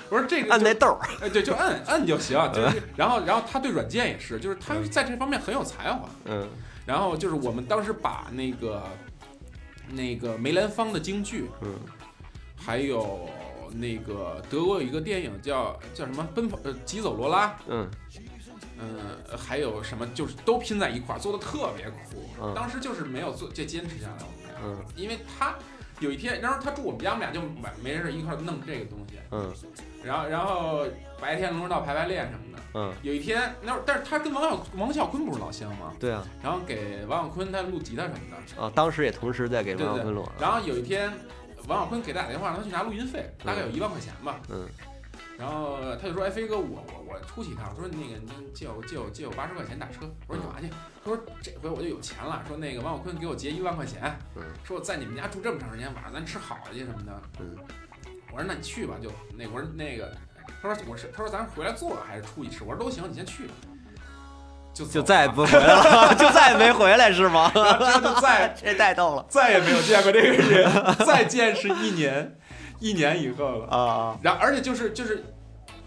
[0.10, 2.38] 我说这个摁那豆儿，哎对，就摁摁就行。
[2.54, 6.10] 就是然后然后他对软件也是，就是他在这方面很有才华。
[6.26, 6.48] 嗯，
[6.86, 8.84] 然后就是我们当时把那个
[9.90, 11.74] 那个梅兰芳的京剧，嗯，
[12.56, 13.30] 还有
[13.74, 17.90] 那个德国有一个电影叫叫什么奔跑呃疾走罗拉，嗯
[18.80, 22.30] 嗯，还有什么就是都拼在一块儿，做的特别酷。
[22.42, 24.26] 嗯，当时就是没有做，就坚持下来。
[24.64, 25.56] 嗯，因为他。
[26.00, 29.18] 有一天，然后他住我们家，我们俩就没没事一块弄这个东西。
[29.32, 29.54] 嗯，
[30.04, 30.86] 然后然后
[31.20, 32.64] 白天龙道排排练什么的。
[32.74, 35.94] 嗯，有一天，那会儿但是他跟王小王小坤不是老乡吗？
[36.00, 36.24] 对啊。
[36.44, 38.62] 然后给王小坤他录吉他什么的。
[38.62, 40.28] 啊，当时也同时在给王小坤录。
[40.40, 41.12] 然后有一天，
[41.68, 44.40] 王小坤给他打电话，让他去拿录音费，大概有一万块钱吧。
[44.50, 44.68] 嗯。
[45.38, 47.72] 然后他就说：“哎，飞哥，我我我出去一趟。
[47.76, 50.10] 我说那个你借我借我借我八十块钱打车。
[50.28, 50.68] 我说你干嘛去？
[51.06, 52.44] 他说这回我就有钱了。
[52.48, 54.18] 说那个王小坤给我结一万块钱，
[54.64, 57.22] 说我在你们家住这么长时间，晚上咱吃好的去什么的。
[58.32, 60.12] 我说那你去吧，就那我说那个，
[60.60, 62.64] 他说我是他说咱回来做还是出去吃？
[62.64, 63.54] 我说都行，你先去吧。
[64.74, 67.50] 就就再也不回来了， 就再也没回来是吗？
[67.54, 72.36] 就再 这太逗了，再也没有见过这个人，再见是一年。”
[72.80, 75.24] 一年以后了啊，然后而且就是就是，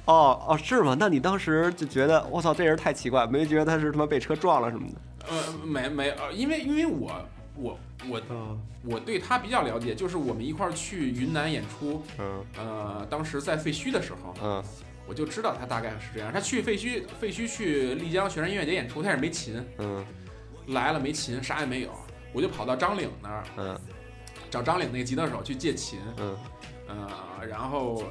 [0.06, 0.96] 哦哦是吗？
[0.98, 4.94] 那你当时就觉得我操这人太奇怪，没觉得他是他妈被车撞了什么的？
[5.28, 7.12] 呃，没没呃，因为因为我
[7.54, 7.78] 我
[8.08, 14.64] 我嗯我对他比较了解，就是我们一块儿去云南演出，嗯呃，当时在废墟的时候，嗯，
[15.06, 16.32] 我就知道他大概是这样。
[16.32, 20.04] 他去废墟废墟去丽江学生音乐节演出，他也是没琴，嗯，
[20.68, 21.90] 来了没琴，啥也没有，
[22.32, 23.78] 我就跑到张岭那儿，嗯，
[24.50, 26.34] 找张岭那个吉他手去借琴，嗯。
[26.90, 28.02] 呃，然后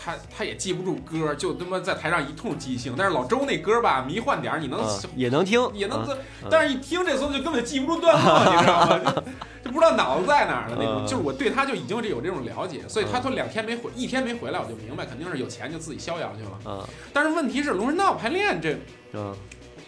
[0.00, 2.94] 他他也记不住歌，就他妈在台上一通即兴。
[2.96, 4.80] 但是老周那歌吧，迷幻点儿，你能
[5.16, 6.06] 也能听，也能。
[6.50, 9.22] 但是一听这候就根本记不住段落，你知道吗？
[9.64, 11.04] 就就不知道脑子在哪儿的那种。
[11.04, 16.58] 就是我对他就已经有这种了解，所以他说两天没回，一天没回来，我就明白肯定是有钱就自己逍遥去了。
[16.64, 16.84] 嗯。
[17.12, 18.78] 但是问题是龙神道排练这，
[19.12, 19.34] 嗯，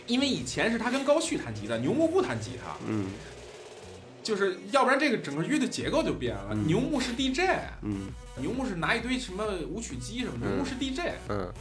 [0.06, 3.06] 因为以前是他跟高旭弹吉他，牛木不弹吉他，嗯。
[4.22, 6.54] 就是要不然这个整个乐的结构就变了。
[6.54, 7.40] 牛木是 DJ，
[7.82, 11.52] 嗯，牛木是拿一堆什么舞曲机什么，牛木是 DJ，嗯，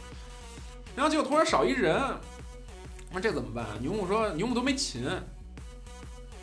[0.94, 2.00] 然后结果突然少一人，
[3.12, 3.66] 那这怎么办？
[3.80, 5.04] 牛木说牛木都没琴，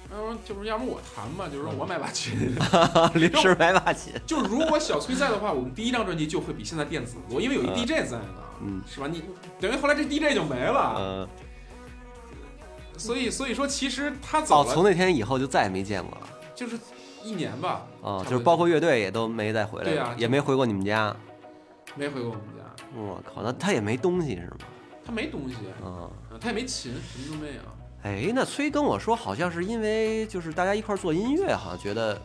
[0.10, 2.56] 他说就是要不我弹吧，就是说我买把琴，
[3.16, 4.14] 临时买把琴。
[4.26, 9.08] 就是如果小崔在的话，我们第一张专辑就会比现在电子多，因为有一 DJ 在呢，嗯，是吧？
[9.08, 9.24] 你
[9.60, 11.28] 等于后来这 DJ 就没了，嗯。
[12.98, 14.70] 所以，所以说，其实他走了。
[14.70, 16.28] 哦，从那天以后就再也没见过了。
[16.56, 16.78] 就是
[17.24, 17.86] 一年吧。
[18.02, 19.86] 哦，就是包括乐队也都没再回来。
[19.86, 21.16] 对呀，也没回过你们家。
[21.96, 22.64] 没回过我们家。
[22.96, 24.58] 我靠，那他也没东西是吗？
[25.06, 25.56] 他没东西。
[25.84, 26.10] 嗯。
[26.40, 27.62] 他也没琴，什么都没有。
[28.04, 32.20] 哎，那崔跟我说，好像是因为就是大家一块做音乐，好像觉得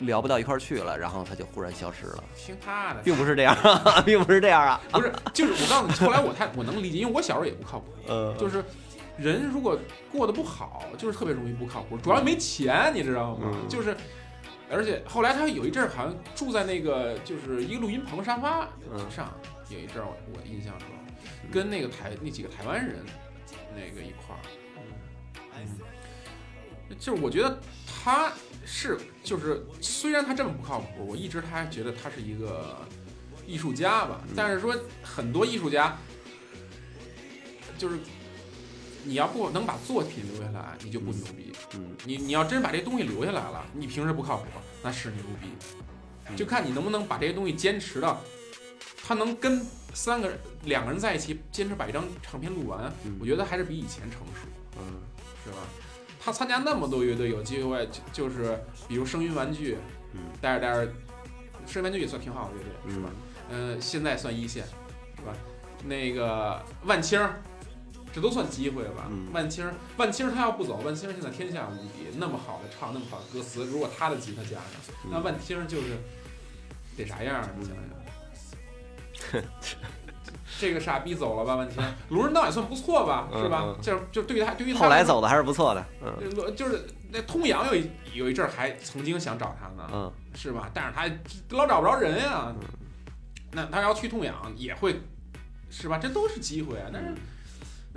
[0.00, 2.24] 聊不到一块去了，然后他就忽然消失了。
[2.36, 3.56] 听他的， 并不是这样，
[4.04, 4.80] 并不是这样啊。
[4.92, 7.86] 不是，就是我告诉你，后来我太我能理解，因为我小时候也不靠谱。
[8.08, 8.34] 嗯。
[8.38, 8.62] 就是。
[9.18, 9.76] 人如果
[10.12, 13.50] 过得不好，就是特别容易不靠谱，主要没钱，你知道吗？
[13.68, 13.96] 就是，
[14.70, 18.68] 而且后来他有一阵儿好像住在那个就是一个录音棚沙发
[19.10, 19.34] 上，
[19.70, 20.86] 有一阵儿我印象中，
[21.50, 23.04] 跟那个台那几个台湾人
[23.74, 24.40] 那个一块儿，
[25.56, 28.32] 嗯，就是我觉得他
[28.64, 32.86] 是就是虽然他这么不靠谱，我一直他还觉得他是一个
[33.44, 35.96] 艺术家吧，但是说很多艺术家
[37.76, 37.98] 就是。
[39.04, 41.52] 你要不能把作品留下来，你就不牛逼。
[41.74, 44.46] 嗯，你你要真把这东西留下来了，你平时不靠谱，
[44.82, 45.48] 那是牛逼。
[46.36, 48.20] 就看你能不能把这些东西坚持到，
[49.02, 50.30] 他能跟三个
[50.64, 54.46] 两个人在一起坚持把一张唱片录完，我觉得还是比以前成熟。
[54.76, 55.00] 嗯，
[55.44, 55.56] 是吧？
[56.20, 59.78] 他参加那么多乐队，有机会就就是比如声音玩具，
[60.12, 60.92] 嗯，带着带着，
[61.66, 63.10] 声音玩具也算挺好的乐队，是吧？
[63.50, 64.64] 嗯，现在算一线，
[65.16, 65.32] 是吧？
[65.86, 67.18] 那个万青。
[68.18, 69.08] 这都算机会吧。
[69.32, 69.64] 万青，
[69.96, 74.64] 万青他要不走，万青现在天下无敌，那么好的唱，那么好的歌词，如果他的吉他加上，
[75.08, 75.96] 那万青就是
[76.96, 77.48] 得啥样？
[77.56, 77.76] 你想
[79.30, 79.42] 想，
[80.58, 81.54] 这个傻逼走了吧？
[81.54, 83.28] 万青，卢人道也算不错吧？
[83.36, 83.72] 是吧？
[83.80, 85.86] 就就对于他，对于他后来走的还是不错的。
[86.02, 90.68] 嗯，就是那通阳有一有一阵还曾经想找他呢，嗯，是吧？
[90.74, 91.08] 但是他
[91.56, 92.52] 老找不着人呀。
[93.52, 95.00] 那他要去通阳也会，
[95.70, 95.98] 是吧？
[95.98, 96.90] 这都是机会啊。
[96.92, 97.14] 但是。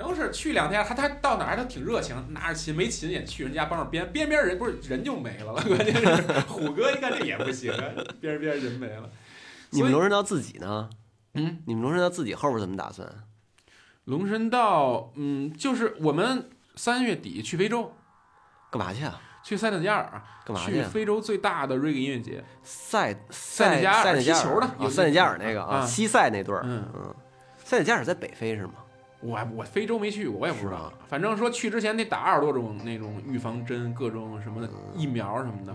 [0.02, 7.72] 都是去两天，他他到哪儿他挺热情，拿着琴没琴也去人家帮着编编编人不是人就没了了， 关键是虎哥一看这也不行，
[8.20, 9.10] 编着编人没了。
[9.70, 10.90] 你们龙神道自己呢？
[11.34, 13.08] 嗯，你们龙神道自己后边怎么打算？
[14.06, 17.94] 龙神道，嗯，就是我们三月底去非洲，
[18.72, 19.22] 干嘛去啊？
[19.44, 20.84] 去塞内加尔，干嘛去？
[20.84, 27.16] 非洲最大的瑞格音乐节，塞塞内加尔踢球的，有塞内加尔那个啊，西塞那对儿，嗯嗯，
[27.64, 28.74] 塞内加尔在北非是吗？
[29.22, 30.92] 我我非洲没去过，我也不知道。
[31.08, 35.74] 反正说去之前得打二十多种那种预防针，各种什么疫苗什么的。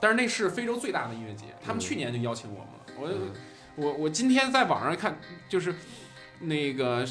[0.00, 3.32] 但是那是非洲最大的音乐节，他们去年就邀请我们了。
[3.76, 5.16] 我我我今天在网上看，
[5.48, 5.74] 就是
[6.40, 7.06] 那个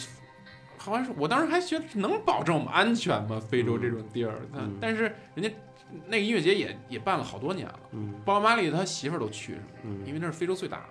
[0.78, 3.40] 好像是我当时还觉得能保证我们安全吗？
[3.40, 4.36] 非洲这种地儿，
[4.82, 5.50] 但是人家
[6.08, 7.80] 那个音乐节也也办了好多年了。
[8.26, 9.58] 包马里他媳妇儿都去，
[10.06, 10.84] 因为那是非洲最大的。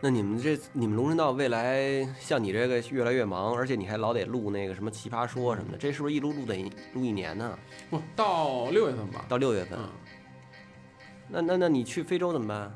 [0.00, 6.54] 那你们这你们龙神道未来像你这个越来越忙，而且你还老得录那个什么奇葩说什么的，这是不是一录录得
[6.92, 7.58] 录一年呢？
[7.88, 9.24] 不到六月份吧？
[9.28, 9.78] 到六月份。
[11.28, 12.72] 那那那你去非洲怎么办？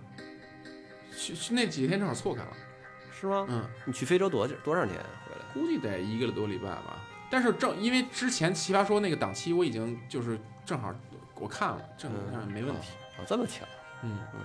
[1.16, 2.52] 去去那几天正好错开了。
[3.12, 3.46] 是吗？
[3.50, 5.44] 嗯，你去非洲多久多长时间回来？
[5.52, 7.06] 估计得一个多礼拜吧。
[7.30, 10.92] 但是正因为之前奇葩说那个档期我已经就是正好
[11.34, 12.16] 我看了，正好
[12.46, 12.88] 没问题。
[13.18, 13.66] 哦，这么巧。
[14.02, 14.40] 嗯嗯。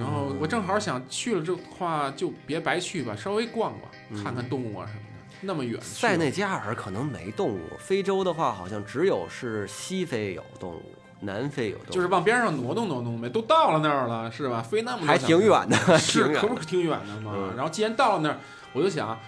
[0.00, 5.36] 然后我正好想去了这话就别白去吧，稍微逛逛，看看动物啊什么的。
[5.42, 7.60] 那么远，塞内加尔可能没动物。
[7.78, 10.82] 非洲的话，好像只有是西非有动物，
[11.20, 11.90] 南非有动物。
[11.90, 14.62] 就是往边上挪动挪动呗，都到了那儿了，是吧？
[14.62, 17.52] 飞那么还挺远的，是可不挺远的嘛。
[17.56, 18.38] 然后既然到了那儿，
[18.72, 19.18] 我就想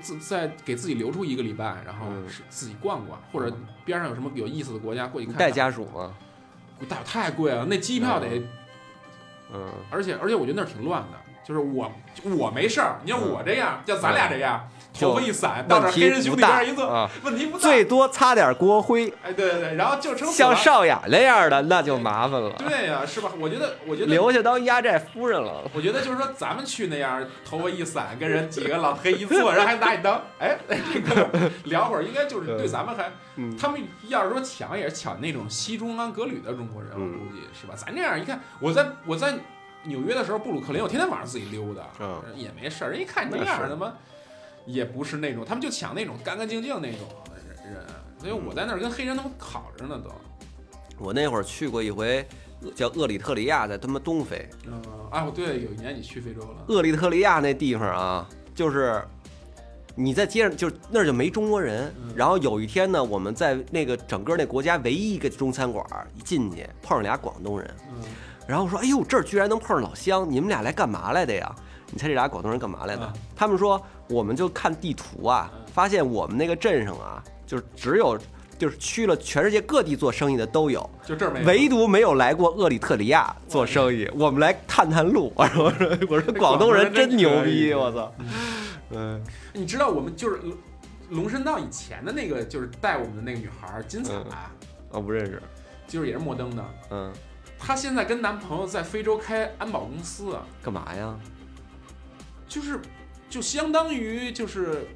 [0.00, 3.54] 自再给自己留出一个礼拜，然后是自己逛逛，或者
[3.84, 5.36] 边上有什么有意思的国家过去看。
[5.36, 6.14] 带家属吗？
[6.88, 8.42] 带太贵了，那机票得。
[9.52, 11.90] 嗯，而且而且我觉得那儿挺乱的，就是我
[12.36, 19.12] 我没事儿，你像我这样，像咱俩这样，头发一散，到那黑人兄弟边一坐，问题不大，最多擦点锅灰。
[19.22, 22.50] 哎，对对对，然后就成像邵雅那样的，那就麻烦了。
[22.58, 23.30] 对呀，是吧？
[23.38, 25.62] 我觉得，我觉得留下当压寨夫人了。
[25.72, 33.10] 我觉得就是说，咱们去那样，头发一散，跟人几个老黑一坐，然后还拿你当，哎，这个聊会儿，应该就是对咱们还，
[33.58, 37.74] 他们要是说抢，也是抢那种西装革履的中国人，我估计是吧？
[37.76, 39.34] 咱这样一看，我在我在。
[39.84, 41.82] 纽约的时候，布鲁克林，我天天晚上自己溜达，
[42.36, 42.90] 也没事儿。
[42.92, 43.92] 人一看你那样，他妈
[44.66, 47.00] 也不是那种，他们就抢那种干干净净那种
[47.64, 47.84] 人。
[48.18, 50.10] 所以我在那儿跟黑人他们好着呢都。
[50.98, 52.24] 我那会儿去过一回，
[52.74, 54.48] 叫厄里特里亚，在他妈东非。
[54.66, 56.64] 嗯，啊，对，有一年你去非洲了。
[56.68, 59.02] 厄里特里亚那地方啊，就是
[59.96, 61.92] 你在街上，就那儿就没中国人。
[62.14, 65.84] 然后有一天呢，我们在那个整个那国家唯一一个中餐馆
[66.16, 67.68] 一进去，碰上俩广东人。
[68.46, 70.28] 然后说：“哎呦，这儿居然能碰上老乡！
[70.28, 71.54] 你们俩来干嘛来的呀？
[71.92, 73.12] 你猜这俩广东人干嘛来的？
[73.36, 78.18] 他们说，我们就看地图啊，发现我们那个镇上啊，就是只有
[78.58, 84.08] 就是去了全世界各地做生意的都有，就这儿没，唯独没有来过厄里特里亚做生意。
[84.14, 85.30] 我们来探探路。
[85.36, 85.64] 我说，
[86.08, 87.74] 我说广东人真牛逼！
[87.74, 88.12] 我操，
[88.90, 89.22] 嗯，
[89.52, 90.40] 你知道我们就是
[91.10, 94.14] 龙神道以前的那个，就是带我们的那个女孩金彩，
[94.88, 95.42] 我不认识，
[95.86, 97.12] 就是也是摩登的，嗯。”
[97.64, 101.14] 她现在跟男朋友在非洲开安保公司，干嘛呀？
[102.52, 102.80] 就是，
[103.30, 104.86] 就相当于就是，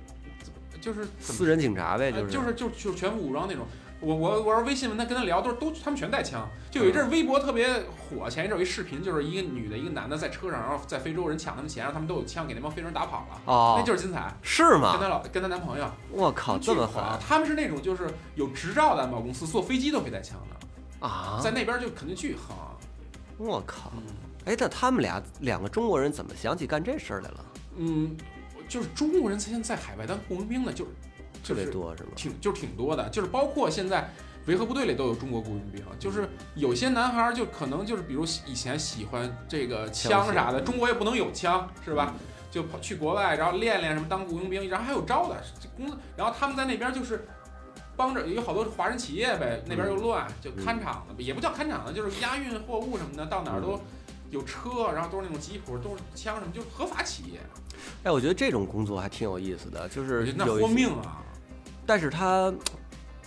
[0.78, 3.66] 就是私人警察呗，就是就是就就全副武装那种。
[3.98, 6.46] 我我我玩微信问他跟他聊，都是都他们全带枪。
[6.70, 13.40] 就有一阵微博特别火，前一阵有一视频，就是一个女的，一个男的在车上，然后在非洲人抢他们钱，然后他们都有枪，给那帮非洲人打跑了。
[13.46, 14.92] 哦，那就是金彩，是吗？
[14.92, 17.02] 跟他老跟他男朋友，我靠，这么狠！
[17.26, 21.06] 他们是那种就是有执照的安保公司，坐飞机都会带枪的。
[21.06, 22.54] 啊，在那边就肯定巨横，
[23.38, 23.90] 我靠！
[24.46, 27.44] 哎，那他们俩两个中国人怎么想起干这事儿来了？
[27.76, 28.16] 嗯，
[28.68, 30.90] 就是中国人现在在海外当雇佣兵的，就是
[31.44, 32.10] 特别多是吧？
[32.16, 34.08] 挺就是挺多的，就是包括现在
[34.46, 42.14] 维和部队里都有中国雇佣兵，就是有些男孩就可能就是比如以前喜欢这个枪啥的，中国也不能有枪是吧？
[42.50, 45.42] 就跑去国外，然后练练什么当雇佣兵，然后还有招的
[45.76, 45.86] 工，
[46.16, 47.26] 然后他们在那边就是。
[47.98, 53.80] 帮着有好多华人企业呗，那边又乱，就看场的，也不叫看场的，就是押运货物什么的，到哪儿都
[54.30, 57.40] 有车，然后都是那种吉普，都是枪什么，就合法企业。
[58.04, 61.22] 哎，我觉得这种工作还挺有意思的，就是那活命啊，
[61.86, 62.52] 但是他。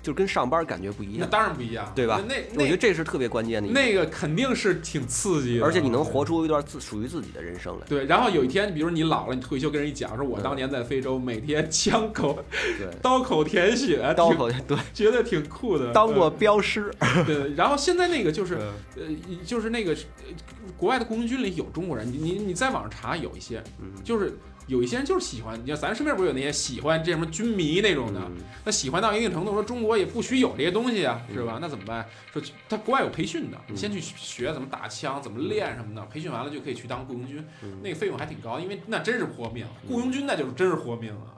[0.10, 2.20] 就跟上班感觉不一样，那当然不一样，对吧？
[2.28, 3.70] 那我觉得这是特别关键的。
[3.70, 7.86] 那个肯定是挺刺激的，而且你能活出一段自属于自己的人生来。
[7.88, 12.44] 对，然后有一天，比如你老了，你退休跟人一讲，说我当年在非洲，每天枪口、
[13.04, 16.92] 刀口舔血，刀口对，觉得挺酷的，当过镖师。
[17.28, 18.56] 对，然后现在那个就是，
[18.96, 19.04] 呃，
[19.46, 19.96] 就是那个
[20.76, 23.64] 国外的雇佣军里有中国人，你你你在网上查有一些，
[24.04, 24.36] 就是。
[24.70, 28.22] 有一些人就是喜欢，你像咱身边不是有那些喜欢这什么军迷那种的，
[28.64, 31.58] 那喜欢到一定程度，说中国也不许有这些东西啊，是吧？
[31.60, 32.08] 那怎么办？
[32.32, 32.40] 说
[32.70, 37.44] 他国外有培训的，你先去学怎么打枪，怎么练什么的，培训完了就可以去当雇佣军，
[37.82, 41.34] 那个费用还挺高，因为那真是活命，雇佣军那就是真是活命啊。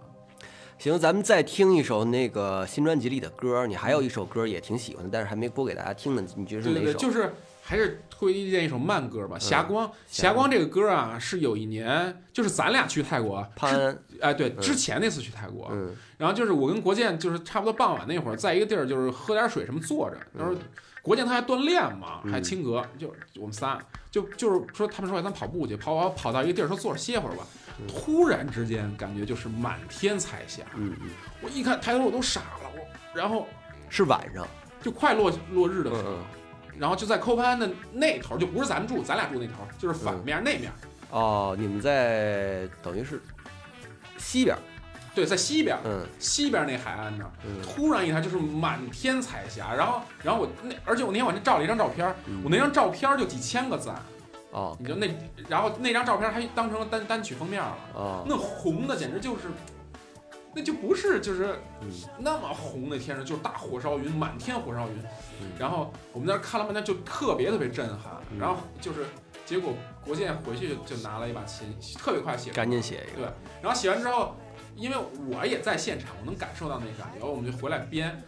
[0.78, 6.94] 行，咱们再听一首那个新专辑里的歌，你还有一首歌也挺喜欢的，但是还没播给大家听呢，你觉得是哪首？
[6.98, 7.34] 就是。
[7.64, 9.88] 还是推荐一首慢歌吧，《霞光》。
[10.08, 15.72] 霞光这个歌啊，是有一年，就是咱俩去泰国，潘，哎，对，之前那次去泰国，
[16.18, 20.18] 然后就是我跟国建，就是差不多傍晚那会儿，在一个地儿，就是喝点水什么坐着。
[20.38, 20.56] 他说
[21.02, 23.80] 国建他还锻炼嘛，还清格，就我们仨，
[24.12, 27.46] 就就是说他们说咱跑步去，跑跑跑到一个地儿说坐着歇会儿吧。
[27.88, 31.10] 突然之间感觉就是满天彩霞，嗯嗯，
[31.42, 33.48] 我一看抬头我都傻了，我然后
[33.90, 34.48] 是晚上，
[34.84, 36.18] 就快落落日的时候。
[36.82, 40.72] 然后就在扣潘的那头，就不是咱们住，咱俩住那头，就是反面，那面。
[41.12, 43.22] 哦，你们在等于是。
[44.18, 44.58] 西边。
[45.14, 45.78] 对，在西边。
[45.86, 46.04] 嗯。
[46.18, 47.32] 西边那海岸那。
[47.46, 47.62] 嗯。
[47.62, 52.08] 突然一下就是满天彩霞，然后然后我，那，而且我那天晚上照了一张照片，
[52.44, 53.96] 我那张照片就几千个赞。
[54.50, 55.08] 哦，你就那，
[55.48, 57.78] 然后那张照片还当成了单单曲封面了。
[57.94, 58.26] 哦。
[58.28, 59.44] 那红的简直就是。
[60.54, 61.56] 那就不是，就是
[62.20, 64.96] 那么红的天上，就是大火烧云，满天火烧云。
[65.58, 68.12] 然后我们在那看了半天，就特别特别震撼。
[68.38, 69.06] 然后就是，
[69.46, 69.74] 结果
[70.04, 73.28] 国建回去就就拿了一把琴，特别快写，赶紧写一个。
[73.28, 74.36] 对，然后写完之后，
[74.76, 74.98] 因为
[75.30, 78.22] 我也在现场，我能感受到那感觉，我们就回来编。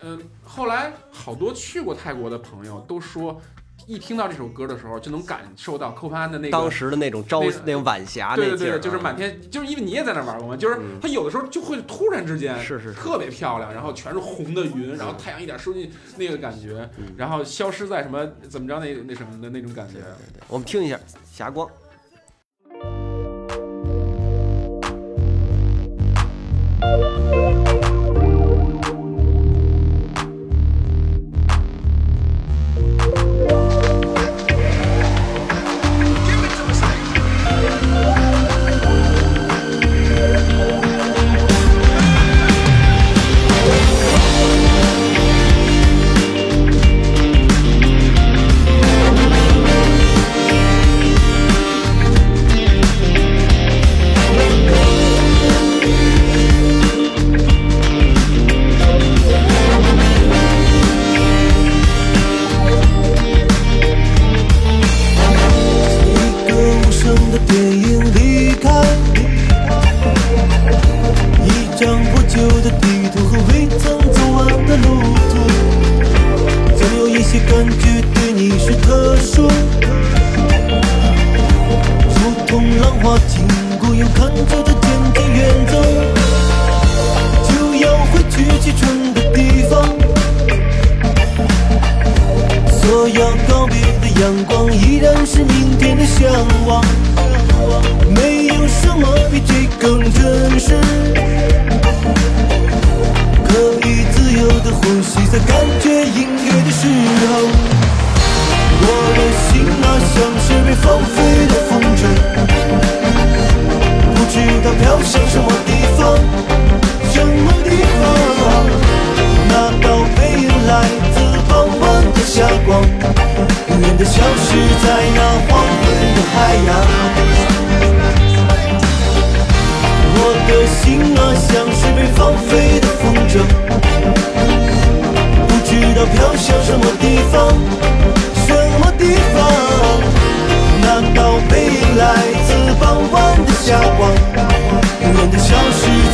[0.00, 3.40] 嗯，后来好多去过泰国的朋友都说。
[3.86, 19.94] 一听到这首歌的时候，就能感受到寇潘安的那，当时的那种朝，那种晚霞，对对对，就是满天，就是因为你也在那玩过嘛，就是他有的时候就会突然之间，是是，特别漂亮，然后全是红的云，然后太阳一点收进那个感觉，然后消失在什么，怎么着那那什么的那种感觉。
[20.48, 20.98] 我们听一下，
[21.32, 21.68] 霞光。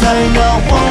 [0.09, 0.88] 在那。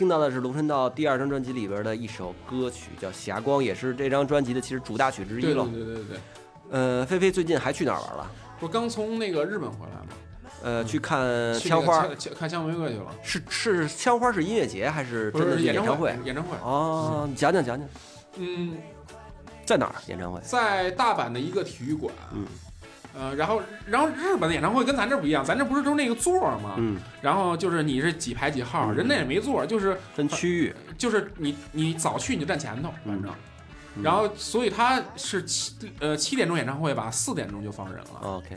[0.00, 5.72] 听到的是龙神道第二张专辑里边的一首歌曲，叫《霞光》，也是这张专辑的其实主打曲之一了对。
[5.74, 6.18] 对对对，
[6.70, 8.30] 呃，菲菲最近还去哪儿玩了？
[8.58, 10.06] 不是刚从那个日本回来吗？
[10.62, 16.18] 呃，去看枪花，枪看枪玫瑰去了，是是枪花是音乐节还是不真的是是演唱演唱会？
[16.24, 16.56] 演唱会。
[16.62, 17.86] 哦，你讲讲讲讲，
[18.36, 18.78] 嗯，
[19.66, 20.40] 在哪儿演唱会？
[20.40, 22.10] 在大阪的一个体育馆。
[22.32, 22.46] 嗯。
[23.14, 26.74] 呃，然后，然后日本的演唱会跟咱这不一样，咱这不是都是那个座儿吗？
[26.78, 30.74] 嗯，然后就是你是几排几号，嗯人那也没座儿，就是分区域。
[30.96, 33.30] 就是你你早去你就站前头，反正。
[33.30, 33.34] 嗯
[34.04, 38.20] 然后，所以他是七呃七点钟演唱会吧，四点钟就放人了。
[38.22, 38.56] 哦 OK，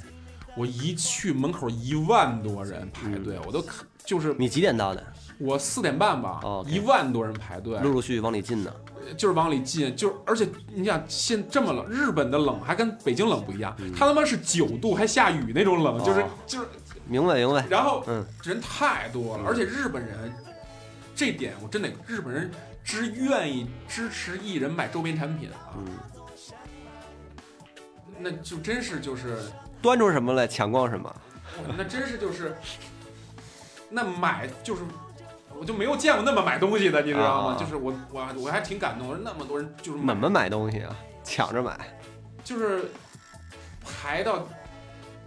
[0.55, 5.03] 我一去门口一万多人排队，我都看就是你几点到的？
[5.39, 8.71] 我四点半吧，一万多人排队，陆陆续续往里进呢。
[9.17, 16.67] 就是往里进，就是而且你想现这么冷，日本的冷还跟北京冷不一样，他他妈是九度还下雨那种冷，就是就是，
[17.05, 17.67] 明白明白。
[17.69, 20.33] 然后嗯人太多了，嗯而且日本人
[21.13, 22.49] 这点我真得，日本人
[22.81, 25.85] 之愿意支持艺人买周边产品啊，嗯，
[28.19, 29.37] 那就真是就是，
[29.81, 31.13] 端出什么来抢光什么。
[31.77, 32.55] 那真是就是，
[33.89, 34.81] 那买就是。
[35.59, 37.55] 我就没有见过那么买东西的，你知道吗？
[37.55, 40.95] 啊就是我我我还挺感动，我说那么多人就是怎么买东西啊？
[41.23, 41.77] 抢着买。
[42.43, 42.91] 就是
[43.81, 44.45] 排到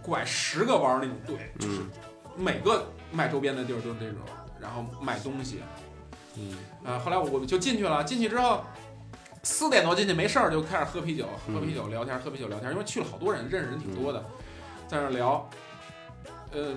[0.01, 1.89] 拐十个弯儿那种队，就是嗯
[2.37, 4.19] 每个卖周边的地儿都是这种，
[4.59, 5.61] 然后买东西。
[6.35, 6.55] 嗯
[6.85, 8.63] 啊，后来我们就进去了，进去之后
[9.41, 14.23] 四点多进去没事儿，就开始喝啤酒，喝啤酒聊天，喝啤酒聊天，因为去了好多人，认识人挺多的，
[14.87, 15.49] 在那儿聊。
[16.51, 16.73] 呃，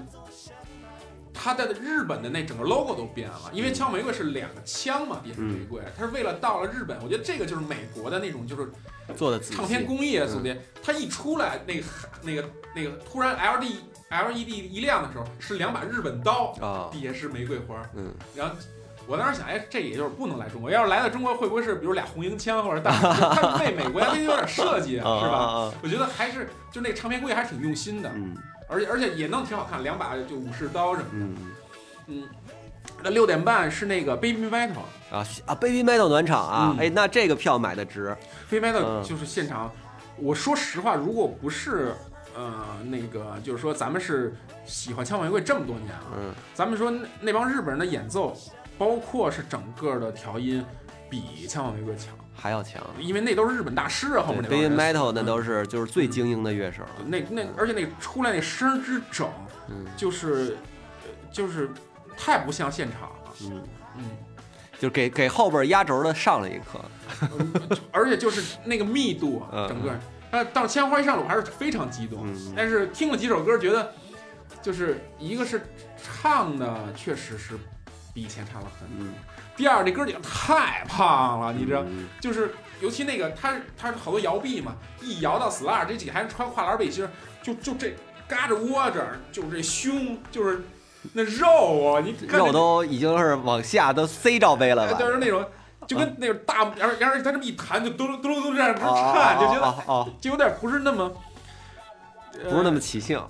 [1.42, 8.70] 他的日本的那整个 logo 都变了，因为枪玫瑰是两个枪嘛，也是玫瑰，它是为了到了日本，我觉得这个就是美国的那种就是
[9.16, 9.40] 做的。
[9.40, 11.82] 唱片工业总监，它一出来，那个
[12.20, 12.44] 那个
[12.76, 13.80] 那个突然 L D
[14.10, 17.82] L E D 一亮的时候，是两把日本刀，啊，底下是玫瑰花。
[17.96, 18.54] 嗯，然后
[19.06, 22.92] 我当时想，哎，这也就是不能来中国，要是来到中国，会不会是比如俩红缨枪或者大？
[23.34, 25.38] 他们为美国呀，这有点设计，是 啊吧？
[25.38, 25.74] 啊？
[25.82, 28.36] 我觉得还是就那个唱片工业还是挺用心的，嗯
[28.70, 31.14] 而且而且也弄挺好看，两把就武士刀什么的。
[31.14, 31.36] 嗯
[32.06, 32.28] 嗯，
[33.02, 34.78] 那六点半是那个 Baby Metal。
[35.10, 38.16] 啊啊！Baby Metal 暖场啊，嗯哎，那这个票买的值。
[38.48, 39.72] Baby Metal 就是现场，
[40.16, 41.92] 我说实话，如果不是
[42.36, 48.36] 呃那个，就是说咱们是喜欢枪玫瑰这么多年了，嗯咱们说那那帮日本人的演奏，
[48.78, 50.64] 包括是整个的调音，
[51.08, 52.82] 比枪玫瑰强，还要强。
[52.98, 54.74] 因为那都是日本大师啊，后面那帮 Baby。
[54.74, 56.82] Metal 那嗯都是就是最精英的乐手。
[57.06, 59.28] 那那而且那出来那声之整，
[59.68, 60.56] 嗯就是
[61.04, 61.70] 呃就是
[62.16, 63.62] 太不像现场了，嗯，
[63.98, 64.04] 嗯。
[64.78, 66.82] 就给给后边压轴的上了一课。
[67.92, 69.94] 而且就是那个密度整个，
[70.30, 72.22] 呃，到枪花一上来，我还是非常激动。
[72.26, 73.92] 嗯但是听了几首歌，觉得
[74.62, 75.60] 就是一个是
[76.02, 77.58] 唱的确实是
[78.14, 79.12] 比以前差了很多，嗯，
[79.60, 87.10] 第二这哥几个太胖了，你知道，嗯就是尤其那个他他好多摇臂嘛，一摇到 slar，这几个还穿跨栏背心儿，
[87.42, 87.94] 就就这
[88.26, 90.62] 嘎着窝这儿，就是这胸，就是
[91.12, 94.98] 那肉啊，你看肉那都已经是往下都塞罩杯了吧？
[94.98, 95.44] 就是那种。
[95.86, 101.10] 就跟那种大，然后然后他这么一弹，就嘟噜嘟噜嘟噜这样哦哦颤，就觉得就有点不是那么，
[102.48, 102.80] 不是那么。
[102.80, 103.22] 起兴。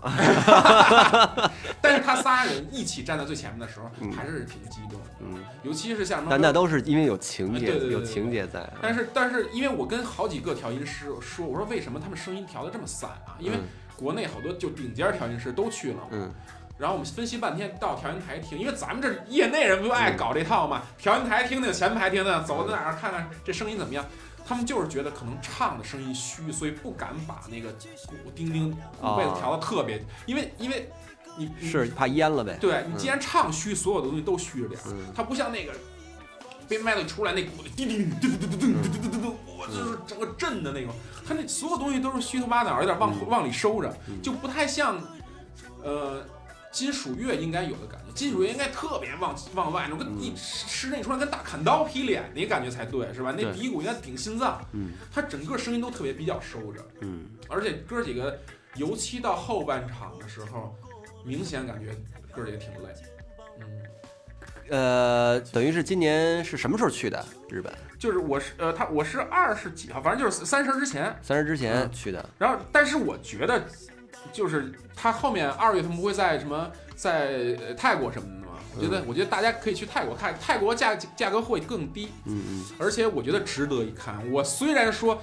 [1.81, 6.29] 但是他仨人一起站在最前面的时候，嗯还是挺激动，嗯，尤其是像什么。
[6.31, 8.69] 但那都是因为有情节对对，对有对情节在。
[8.81, 13.35] 但是但是，因为我跟好几个调音师说，我说为什么他们声音调的这么散啊？
[13.39, 13.65] 因为嗯
[13.97, 16.33] 国内好多就顶尖调音师都去了，嗯
[16.79, 24.03] 然后我们分析半天到调音台听，因为咱们这业内人不就爱搞这套嘛，调音台听听，前排听听，走到哪儿看看这声音怎么样。
[24.51, 27.71] 他们就是觉得可能唱的声音虚，所以不敢把那个
[28.09, 28.69] 鼓叮叮
[29.01, 30.91] 鼓贝子调的特别，因为因为
[31.39, 32.59] 你你是怕淹了呗。
[32.61, 35.13] 对你既然唱虚，所有的东西都虚着点儿，嗯。
[35.15, 35.73] 它不像那个
[36.67, 40.93] 被麦子出来那鼓叮叮叮叮叮叮叮叮叮叮，我就是整个震的那种，
[41.25, 45.01] 它那所有东西都是虚头巴脑，有点往嗯往里收着，嗯就不太像
[45.85, 46.25] 呃
[46.71, 48.13] 金属乐应该有的感觉。
[48.15, 53.35] 金属乐应该特别往往外，那种跟嗯一使那出来跟大砍刀劈脸那感觉才对，是吧？
[53.37, 56.85] 那鼻骨应该顶心脏，嗯它整个声音都特别比较收着。
[57.01, 58.39] 嗯而且哥几个，
[58.77, 60.75] 尤其到后半场的时候，
[61.25, 61.95] 明显感觉
[62.35, 62.89] 哥几个挺累。
[63.61, 63.67] 嗯，
[64.71, 67.73] 呃，等于是今年是什么时候去的日本？
[67.99, 71.15] 就是我是呃他我是二十几号，反正就是三十之前。
[71.21, 72.27] 三十之前去的。
[72.39, 73.63] 然后，但是我觉得，
[74.33, 78.55] 就是他后面二月份不会在什么在泰国什么的吗？
[78.77, 82.11] 我觉得，我觉得大家可以去泰国看，泰国价价格会更低。
[82.27, 82.65] 嗯嗯。
[82.79, 84.17] 而且我觉得值得一看。
[84.31, 85.21] 我虽然说，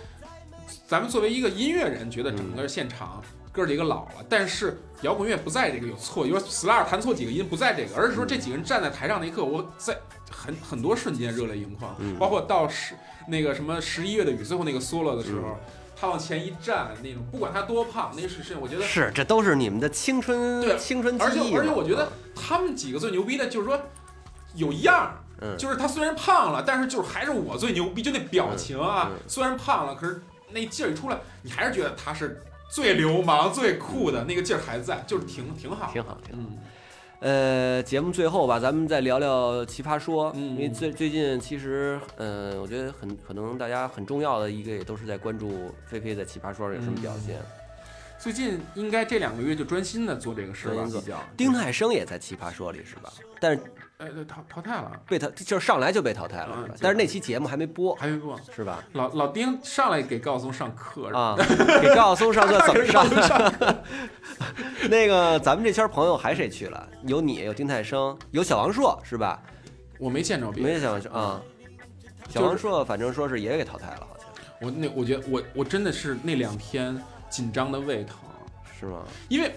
[0.88, 3.24] 咱们作为一个音乐人，觉得整个现场。
[3.50, 9.98] 哥几个老了，但是摇滚乐不在这个有错，有 Slar 弹错几个音不在这个，而是说这几个人站在台上那一刻，我在
[10.30, 12.93] 很很多瞬间热泪盈眶，包括到十
[13.28, 15.58] 那个什么十一月的雨最后那个 solo 的时候，
[16.00, 23.80] 他往前一站，那种不管他多胖，那是是我觉得是这都是你们的青春对青春记忆，而且而且我觉得他们几个最牛逼的就是说
[24.56, 30.22] 有样儿，就是他虽然胖了，但是就是还是我最牛逼，就那表情啊，虽然胖了，可是
[30.52, 32.41] 那劲儿一出来，你还是觉得他是。
[32.70, 36.50] 最流氓、最酷的那个劲儿还在，就是挺挺好，挺好，挺好。
[37.20, 47.38] 呃，节目最后吧，咱们再聊聊《奇葩说》，因为最最近其实，嗯，我觉得很可能大家很重要的一个也都是在关注菲菲在《奇葩说》有什么表现。
[48.20, 50.84] 最近应该这两个月就专心的做这个事吧？
[51.36, 53.11] 丁太升也在《奇葩说》里是吧？
[53.39, 53.61] 但是。
[53.99, 56.76] 呃，淘淘汰了，被淘就是上来就被淘汰了，是吧？
[56.80, 58.84] 但是那期节目还没播，还没播，是吧？
[58.93, 61.36] 老老丁上来给高晓松上课啊，
[61.82, 63.53] 给高晓松上课 怎么上？
[64.88, 66.88] 那个咱们这圈朋友还谁去了？
[67.07, 69.41] 有你，有丁太升，有小王硕，是吧？
[69.97, 71.41] 我没见着别人，没小王硕啊。
[72.30, 74.28] 小王硕反正说是也给淘汰了，好像。
[74.61, 76.95] 我那我觉得我我真的是那两天
[77.30, 78.17] 紧张的胃疼，
[78.80, 79.03] 是吗？
[79.30, 79.55] 因为。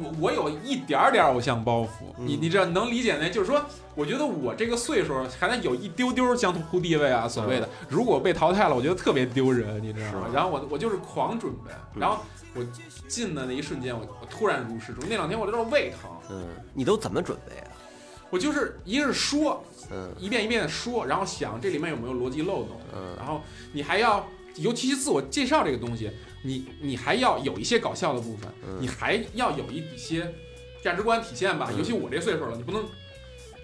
[0.00, 1.88] 我我有一点点偶像包袱，
[2.18, 3.28] 你你知道能理解那？
[3.30, 3.60] 就是说，
[3.94, 7.68] 我觉得我这个岁数还能有一丢丢江湖地位啊，所谓的。
[7.88, 10.28] 如果被淘汰了，我觉得特别丢人，你知道吗？
[10.32, 12.18] 然后我我就是狂准备，然后
[12.54, 12.62] 我
[13.08, 15.02] 进的那一瞬间，我我突然如释重。
[15.08, 16.10] 那两天我都是胃疼。
[16.30, 17.72] 嗯，你都怎么准备啊？
[18.28, 23.40] 我就是一个是说，嗯，一遍一遍的说，然后想这里面有没有逻辑漏洞，嗯，然后
[23.72, 24.24] 你还要，
[24.56, 26.12] 尤其是自我介绍这个东西。
[26.42, 30.32] 你你还要有一些搞笑的部分，你还要有一些
[30.82, 31.70] 价值观体现吧。
[31.76, 32.84] 尤其我这岁数了，你不能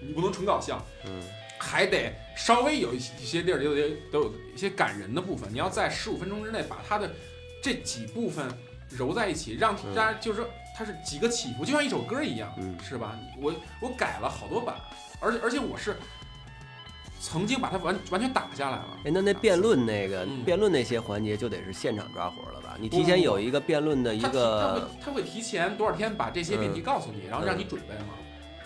[0.01, 1.21] 你不能纯搞笑，嗯，
[1.57, 5.51] 还得稍微有一些地儿有有都有一些感人的部分。
[5.51, 7.09] 你要在十五分钟之内把它的
[7.61, 8.45] 这几部分
[8.89, 12.53] 揉在一起，让大家就是说它是几个起伏，就像一首歌一样，
[12.83, 13.17] 是吧？
[13.41, 14.75] 我我改了好多版，
[15.19, 15.95] 而且而且我是。
[17.17, 18.99] 曾经把它完完全打下来了。
[19.05, 22.64] 哎，那那辩论那个辩论那些环节就得是现场抓活了吧？
[22.79, 28.13] 你提前有一个辩论的一个，他会他会提前多少天把这些命题告诉你，然后让你准备吗。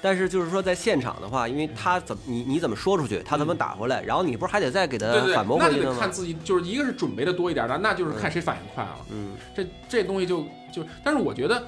[0.02, 5.84] 但是就是说在现场的话，因为他怎么你你怎么说出去，他怎么打回来，然后你不是还得再给他反驳回去吗？
[5.84, 8.98] 那得看自己，就是一个是准备的多一点的，那就是看谁反应快了。
[9.12, 11.64] 嗯，这这东西就就，但是我觉得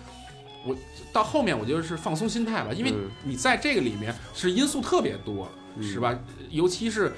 [0.66, 0.76] 我
[1.12, 5.48] 到后面我觉得是放松心态吧，因为你在这个里面是因素特别多。
[5.82, 6.14] 是吧？
[6.50, 7.14] 尤其是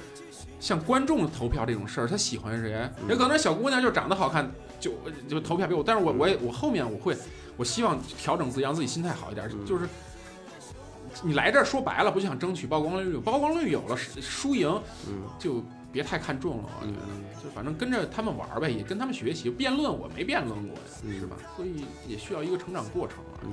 [0.60, 2.88] 像观众投票这种事儿，他喜欢谁？
[3.08, 4.48] 也可能小姑娘就长得好看，
[4.80, 4.92] 就
[5.28, 5.82] 就投票给我。
[5.84, 7.16] 但是我我也我后面我会，
[7.56, 9.48] 我希望调整自己，让自己心态好一点。
[9.66, 9.88] 就是
[11.22, 13.16] 你来这儿说白了，不就想争取曝光率？
[13.18, 14.80] 曝光率有了，输赢
[15.38, 15.62] 就
[15.92, 16.64] 别太看重了。
[16.80, 19.50] 我觉得，就反正跟着他们玩呗，也跟他们学习。
[19.50, 21.36] 辩论我没辩论过呀，是吧？
[21.56, 23.40] 所以也需要一个成长过程啊。
[23.42, 23.52] 嗯。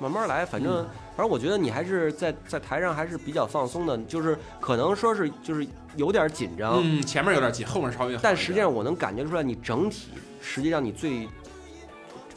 [0.00, 0.84] 慢慢来，反正
[1.16, 10.08] 反正我觉得你还是在在台上还是比较放松的，就是可能说是就是有点紧张，嗯，前面有点紧，后面稍微，但实际上我能感觉出来，你整体
[10.44, 11.26] 实际上你最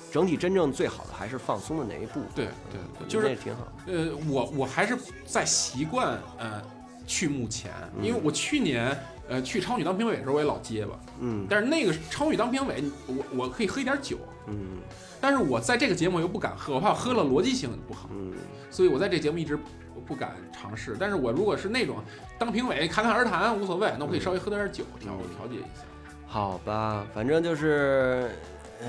[0.09, 3.67] 整体真正最好的还是放松的那一步，对对，就是挺好。
[3.85, 6.61] 呃，我我还是在习惯呃
[7.05, 8.97] 去幕前，因为我去年
[9.27, 14.79] 呃去超女当评委的时候我也老结巴，嗯，但是那个超女当评委，我我可以喝一点酒，嗯。
[15.19, 18.33] 但是我在这个节目又不敢喝，我怕喝了逻辑性不好，嗯，
[18.69, 19.57] 所以我在这节目一直
[20.05, 20.95] 不敢尝试。
[20.99, 21.97] 但是我如果是那种
[22.37, 25.81] 当评委侃侃而谈无所谓，那我可以稍微喝点酒调调节一下。
[26.27, 28.29] 好吧，反正就是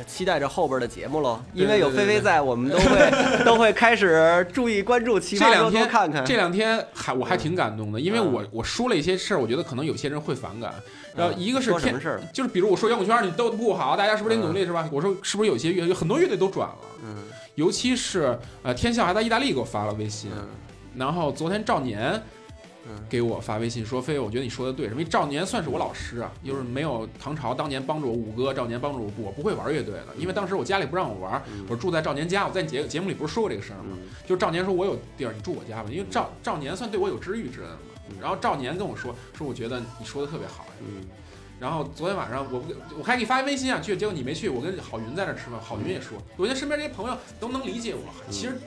[0.07, 1.41] 期待着后边的节目喽。
[1.55, 3.13] 因为有菲菲在，我们都会
[3.45, 5.19] 都会开始注意关注。
[5.19, 10.75] 这两天看看，这两天还我还挺感动的，因为我我说了一些事儿，我觉得可能有些人会反感。
[11.17, 12.21] 然后一个是什么事儿？
[12.33, 14.89] 就是比如我说摇滚圈你都不好，大家是不是得努力是吧？
[14.93, 16.77] 我说是不是有些乐有很多乐队都转了？
[17.05, 17.17] 嗯，
[17.55, 20.31] 尤其是呃天笑还在意大利给我发了微信，
[20.97, 22.21] 然后昨天赵年
[23.09, 33.97] 给我发微信说飞，我觉得你说的对，因为赵年算是我老师啊，就是没有唐朝当年帮助我五哥，赵年帮助我，我不会玩乐队的，因为当时我家里不让我玩，我住在赵年家，我在节节目里不是说过这个事儿吗？
[34.27, 37.71] 就赵年说我有地儿，你住我家吧，因为赵赵年算对我有知遇之恩。
[38.19, 40.67] 然后赵年跟我说说，我觉得你说的特别好。
[40.81, 41.07] 嗯。
[41.61, 42.63] 然后昨天晚上我
[42.97, 44.49] 我还给你发微信啊，去，结果你没去。
[44.49, 48.03] 我跟郝云在那吃饭，郝云也说，我觉得身边这些朋友都能理解我。
[48.31, 48.59] 其实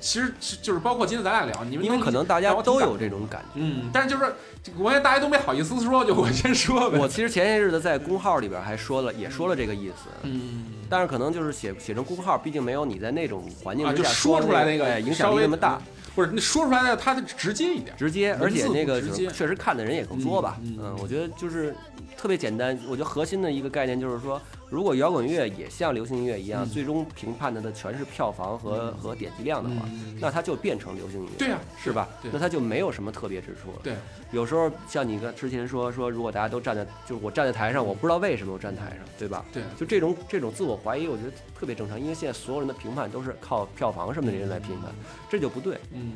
[0.00, 0.32] 其实
[0.62, 4.32] 就是包括今天咱俩聊，你们因为可能大家都有这种感觉，嗯，但是就是
[4.78, 6.98] 我也大家都没好意思说，就我先说呗。
[6.98, 15.78] 我其实前些日子在公号里边还说了，也说了这个意思，嗯，但是可能就是写写成公号，毕竟没有你在那种环境之下说出来那个影响力那么大。
[16.12, 20.58] 不是，那说出来的它的直接一点，直接，而且那个确实看的人也更多吧。
[20.60, 21.72] 嗯，我觉得就是
[22.16, 22.76] 特别简单。
[22.88, 29.86] 我觉得核心的一个概念就是说，如果摇滚乐也像流行音乐一样，最终评判的的全是票房和和点击量的话，
[30.20, 31.32] 那它就变成流行音乐。
[31.36, 32.08] 对呀，是吧？
[32.32, 33.72] 那它就没有什么特别之处。
[33.82, 33.96] 对，
[34.30, 39.44] 有时候像你跟之前说说，如果大家都站在，就是我站在台上，我不知道为什么我站台上，对吧？
[39.52, 44.92] 对，就这种这种自我怀疑，我觉得特别正常，因为现在所有人的评判都是靠票房什么的人来评判，
[45.28, 45.78] 这就不对。
[45.92, 46.12] 嗯。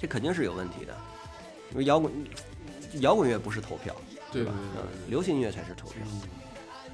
[0.00, 0.96] 这肯定是有问题的，
[1.72, 2.10] 因为摇滚
[3.00, 3.94] 摇滚乐不是投票，
[4.32, 4.52] 对吧？
[4.56, 5.98] 嗯，流行音乐才是投票。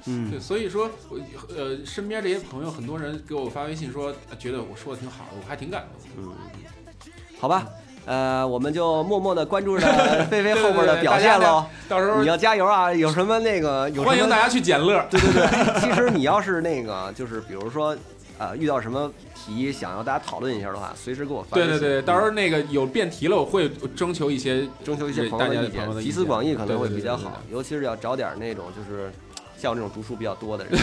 [0.07, 1.19] 嗯，对，所以说，我
[1.55, 6.25] 呃，身边这些朋友，很多人给我发微信说，觉得我说的挺好的，我还挺感动。
[6.25, 6.33] 嗯，
[7.39, 7.65] 好吧，
[8.05, 9.85] 呃，我们就默默的关注着
[10.31, 11.65] 菲菲后边的表现喽。
[11.89, 12.93] 到时候你要加油啊！
[12.93, 15.05] 有什么那个，有欢迎大家去捡乐。
[15.09, 17.95] 对对对， 其实你要是那个，就是比如说。
[18.39, 21.55] 呃，遇到什么题想要大家讨论一下的话，随时给我发。
[21.55, 27.41] 对对对，到时候那个有变题了，我会征求一些征求一些朋友的意见，集思广益可能会比较好。
[27.51, 29.11] 尤其是要找点那种就是
[29.57, 30.73] 像我这种读书比较多的人。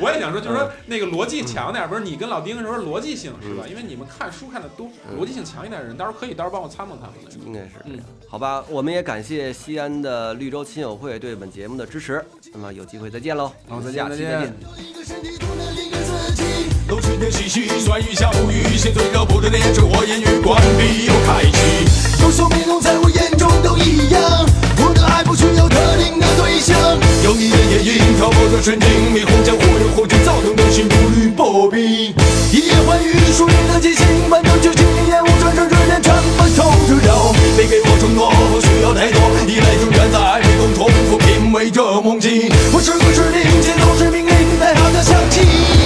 [0.00, 3.64] 我也想说，就是说那个逻辑强点，不是你跟老丁说逻辑性是吧？
[3.68, 4.88] 因为你们看书看的多，
[5.18, 7.34] 逻辑性强一点的人，到时候可以到时候帮我参谋参谋的。
[7.44, 12.24] 应该是，嗯，好吧，我们也感谢西安的绿洲亲友会对本节目的支持。
[12.54, 14.54] 那么有机会再见喽，好，再见，再见。
[16.88, 22.22] 楼梯的唏嘘，酸雨下沐浴，心最热不断的燃烧，火焰欲关闭又开启。
[22.22, 24.20] 优秀面容在我眼中都一样，
[24.78, 26.76] 我的爱不需要特定的对象。
[27.24, 32.14] 有腻的夜莺，跳过这神经，霓虹将忽远忽近，躁动内心如履薄冰。
[32.52, 37.32] 一夜欢愉，输赢的激情，反正剧情也无转折，人全被透制掉。
[37.56, 42.50] 别给我承诺，不需要太多，依赖就全在被动重复品味着梦境。
[42.72, 43.42] 我是个指令，
[43.80, 45.81] 都是命令，在他的枪击。